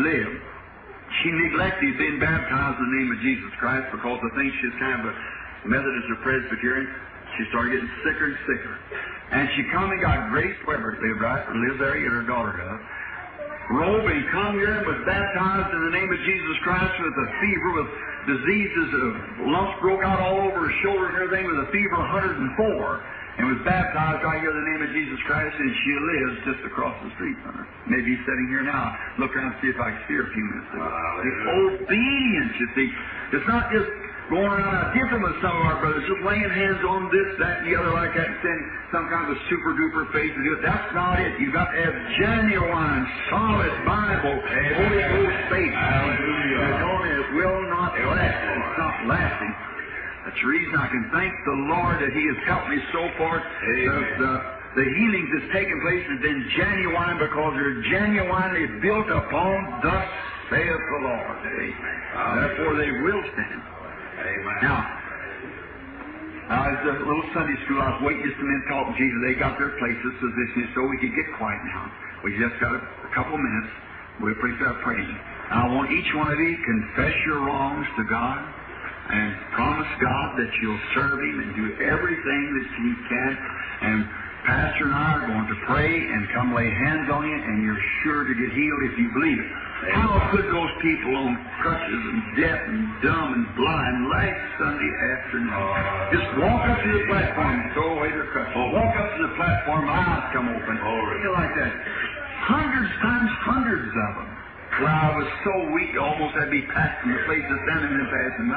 [0.00, 0.40] lived.
[1.22, 5.04] She neglected being baptized in the name of Jesus Christ because I think she's kind
[5.04, 5.14] of a
[5.68, 6.88] Methodist or Presbyterian.
[7.36, 8.74] She started getting sicker and sicker.
[9.30, 12.82] And she come and got Grace Weber, lived right, lived there, and her daughter does.
[13.76, 17.28] Robe and come here and was baptized in the name of Jesus Christ with a
[17.40, 17.90] fever, with
[18.28, 19.12] diseases, of
[19.48, 23.50] lumps broke out all over her shoulder and everything, with a fever of 104 and
[23.50, 26.94] was baptized right here in the name of Jesus Christ, and she lives just across
[27.02, 27.66] the street from her.
[27.90, 28.94] Maybe he's sitting here now.
[29.18, 30.86] Look around and see if I can see her a few minutes ago.
[30.86, 31.32] The
[31.82, 32.88] obedience, you see.
[33.34, 33.90] It's not just
[34.30, 37.60] going around out different with some of our brothers, just laying hands on this, that,
[37.60, 40.42] and the other like that, and sending some kind of a super duper faith to
[40.46, 40.62] do it.
[40.62, 41.34] That's not it.
[41.42, 45.74] You've got to have genuine, solid Bible, Holy Ghost faith.
[45.74, 47.18] Hallelujah.
[47.18, 48.38] It will not last.
[48.46, 49.73] It's not lasting.
[50.24, 53.44] That's the reason I can thank the Lord that He has helped me so far.
[53.44, 53.84] The,
[54.24, 54.32] the,
[54.80, 60.08] the healings that's taken place has been genuine because they're genuinely built upon thus
[60.48, 61.36] saith the Lord.
[61.44, 61.98] Amen.
[62.40, 63.60] Therefore they will stand.
[64.24, 64.58] Amen.
[64.64, 64.80] Now,
[66.48, 69.18] uh, as a little Sunday school, I was waiting just a minute talking to Jesus.
[69.28, 71.84] They got their places positioned so we could get quiet now.
[72.24, 73.72] We just got a, a couple minutes.
[74.24, 75.12] We'll start praying.
[75.52, 78.40] I want each one of you to confess your wrongs to God
[79.10, 83.32] and promise God that you'll serve Him and do everything that you can.
[83.84, 83.98] And
[84.44, 87.80] Pastor and I are going to pray and come lay hands on you, and you're
[88.04, 89.48] sure to get healed if you believe it.
[89.96, 95.48] How could those people on crutches and deaf and dumb and blind last Sunday afternoon
[95.48, 98.52] uh, just walk up to the platform and throw away their crutches?
[98.56, 100.76] Walk up to the platform, eyes come open.
[101.24, 101.72] You like that?
[102.44, 104.43] Hundreds times hundreds of them.
[104.82, 106.66] Well, I was so weak, almost had to be
[106.98, 108.50] from the place of standing and passing.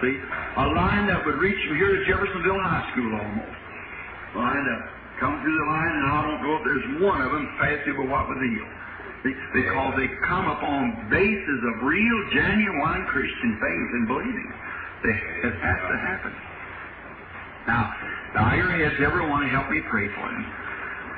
[0.00, 0.16] See?
[0.16, 3.56] A line that would reach from here to Jeffersonville High School almost.
[4.32, 4.84] Lined up.
[5.20, 7.44] Come through the line, and I don't know if there's one of them
[7.84, 8.72] you, but what was healed.
[9.54, 14.50] Because they come upon bases of real, genuine Christian faith and believing.
[15.04, 16.32] It has to happen.
[17.68, 17.92] Now,
[18.34, 20.61] bow your heads, everyone, help me pray for them.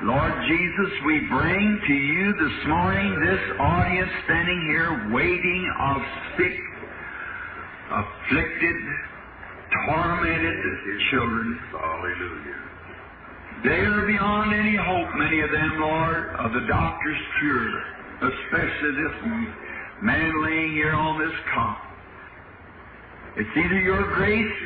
[0.03, 6.01] Lord Jesus, we bring to you this morning this audience standing here waiting of
[6.35, 6.59] sick,
[7.89, 8.75] afflicted,
[9.87, 10.57] tormented
[11.09, 11.59] children.
[11.71, 12.59] Hallelujah.
[13.63, 17.81] They are beyond any hope, many of them, Lord, of the doctor's cure,
[18.19, 19.15] especially this
[20.03, 21.81] man laying here on this cot.
[23.37, 24.59] It's either your grace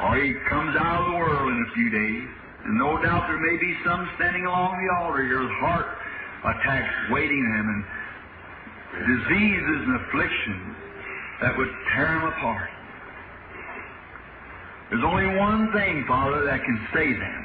[0.00, 2.28] or he comes out of the world in a few days.
[2.66, 5.86] And no doubt there may be some standing along the altar with heart
[6.42, 7.82] attacks waiting them and
[9.06, 10.74] diseases and afflictions
[11.42, 12.70] that would tear them apart.
[14.90, 17.42] There's only one thing, Father, that can save them.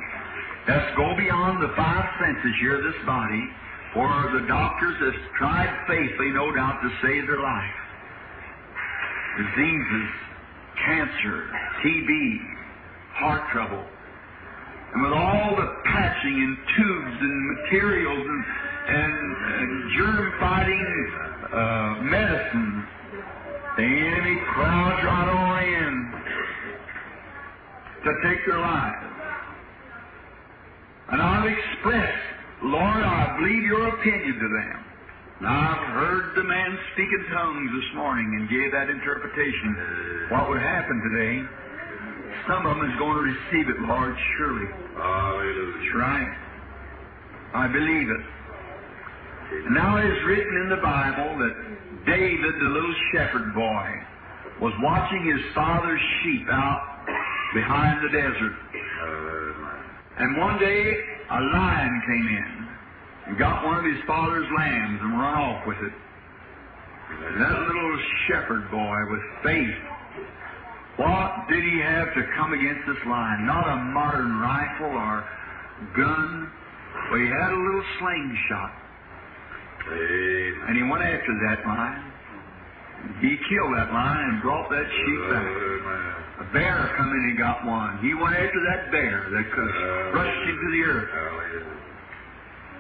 [0.68, 3.45] Let's go beyond the five senses here of this body,
[3.93, 7.77] for the doctors have tried faithfully, no doubt, to save their life.
[9.38, 10.10] Diseases,
[10.85, 11.49] cancer,
[11.84, 12.38] TB,
[13.18, 13.85] heart trouble,
[14.94, 18.44] and with all the patching and tubes and materials and,
[18.88, 20.86] and, and germ fighting
[21.54, 22.86] uh, medicine,
[23.78, 26.12] the enemy crowds right on in
[28.04, 29.06] to take their lives.
[31.12, 32.26] And I've expressed,
[32.64, 34.78] Lord, I believe your opinion to them.
[35.42, 40.30] Now, I've heard the man speak in tongues this morning and gave that interpretation.
[40.30, 41.36] What would happen today?
[42.48, 44.68] Some of them is going to receive it, Lord, surely.
[44.95, 45.74] Hallelujah.
[45.74, 46.38] That's right.
[47.53, 48.24] I believe it.
[49.66, 51.56] And now it is written in the Bible that
[52.06, 53.88] David, the little shepherd boy,
[54.62, 57.06] was watching his father's sheep out
[57.53, 58.56] behind the desert.
[60.18, 60.95] And one day
[61.30, 62.68] a lion came in
[63.28, 65.94] and got one of his father's lambs and run off with it.
[67.12, 69.91] And that little shepherd boy with faith
[70.98, 73.46] What did he have to come against this lion?
[73.46, 75.24] Not a modern rifle or
[75.96, 76.52] gun.
[77.10, 78.72] Well, he had a little slingshot.
[79.88, 80.54] Amen.
[80.68, 82.12] And he went after that lion.
[83.20, 85.48] He killed that lion and brought that sheep back.
[85.48, 86.22] Amen.
[86.42, 87.98] A bear come in and got one.
[88.02, 90.12] He went after that bear that could have oh.
[90.14, 91.10] rushed him to the earth.
[91.10, 91.82] Oh, Hallelujah.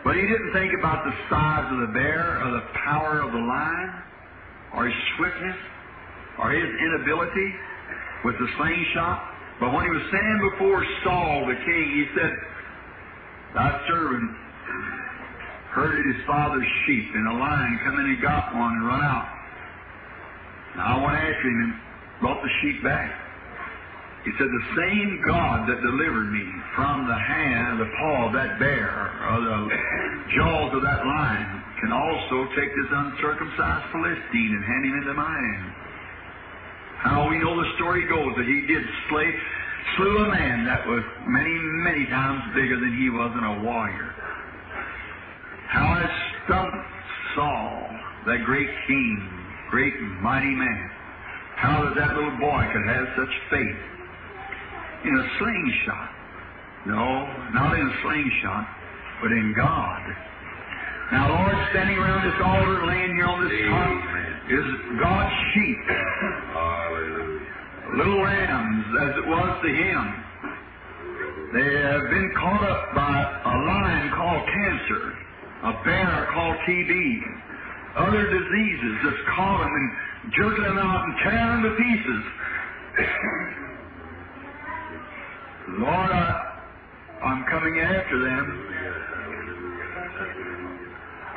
[0.03, 3.39] But he didn't think about the size of the bear or the power of the
[3.39, 3.89] lion
[4.73, 5.57] or his swiftness
[6.41, 7.53] or his inability
[8.23, 9.17] with the slingshot.
[9.59, 12.33] But when he was standing before Saul the king, he said,
[13.53, 14.31] Thy servant
[15.71, 19.29] herded his father's sheep, and a lion come in and got one and run out.
[20.73, 21.73] And I went after him and
[22.21, 23.11] brought the sheep back.
[24.23, 26.45] He said, The same God that delivered me
[26.75, 28.87] from the hand, the paw of that bear,
[29.33, 29.59] or the
[30.37, 31.49] jaws of that lion,
[31.81, 35.80] can also take this uncircumcised Philistine and hand him into my hand.
[37.01, 39.33] How we know the story goes that he did slay,
[39.97, 44.13] slew a man that was many, many times bigger than he was and a warrior.
[45.65, 46.11] How it
[46.45, 46.77] stumped
[47.33, 47.89] Saul,
[48.27, 49.17] that great king,
[49.71, 50.91] great and mighty man.
[51.55, 53.81] How that that little boy could have such faith
[55.05, 56.09] in a slingshot.
[56.85, 58.67] No, not in a slingshot,
[59.21, 60.01] but in God.
[61.11, 64.11] Now, Lord, standing around this altar, laying here on this top,
[64.49, 64.65] is
[65.01, 66.67] God's sheep, Hallelujah.
[67.97, 70.01] little lambs, as it was to him.
[71.53, 73.11] They have been caught up by
[73.43, 75.13] a lion called cancer,
[75.63, 77.21] a bear called TB,
[77.97, 79.91] other diseases that's caught them and
[80.33, 82.23] jerking them out and tearing them to pieces.
[85.83, 86.63] Lord, I,
[87.23, 88.80] I'm coming after them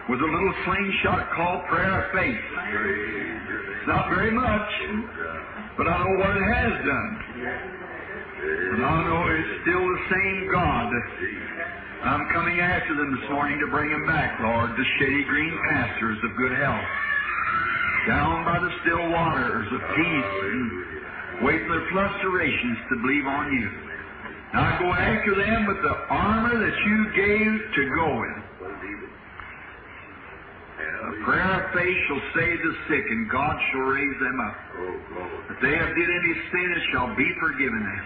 [0.08, 2.44] with a little slingshot called prayer of faith.
[3.88, 4.70] Not very much,
[5.76, 7.12] but I know what it has done.
[8.74, 10.92] And I know it's still the same God.
[12.04, 16.18] I'm coming after them this morning to bring them back, Lord, to shady green pastures
[16.20, 16.84] of good health.
[18.06, 23.48] Down by the still waters of peace and wait for their fluctuations to believe on
[23.56, 23.68] you.
[24.52, 28.53] Now go after them with the armor that you gave to go in.
[31.04, 34.56] The prayer of faith shall save the sick, and God shall raise them up.
[34.78, 38.04] Oh, if they have did any sin, it shall be forgiven them.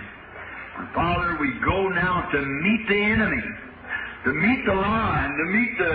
[0.78, 3.42] And Father, we go now to meet the enemy,
[4.24, 5.94] to meet the lion, to meet the,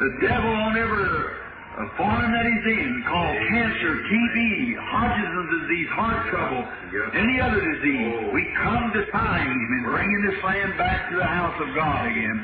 [0.00, 1.04] the devil on every
[1.72, 4.38] uh, form that he's in, called cancer, TB,
[4.92, 6.62] Hodgkin's disease, heart trouble,
[7.16, 8.28] any other disease.
[8.32, 12.12] We come to find him and bringing this land back to the house of God
[12.12, 12.38] again.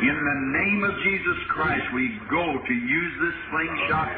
[0.00, 4.08] In the name of Jesus Christ, we go to use this slingshot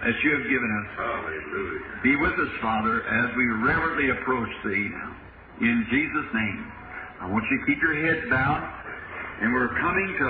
[0.00, 0.88] that you have given us.
[0.96, 2.00] Hallelujah.
[2.02, 5.12] Be with us, Father, as we reverently approach Thee now.
[5.60, 6.72] In Jesus' name.
[7.20, 8.64] I want you to keep your heads bowed,
[9.40, 10.28] and we're coming to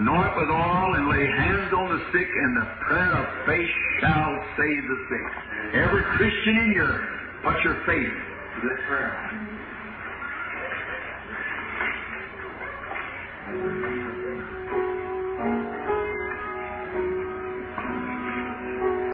[0.00, 3.68] anoint with oil and lay hands on the sick, and the prayer of faith
[4.00, 5.32] shall save the sick.
[5.74, 7.06] Every Christian in here,
[7.42, 9.50] put your faith to this prayer.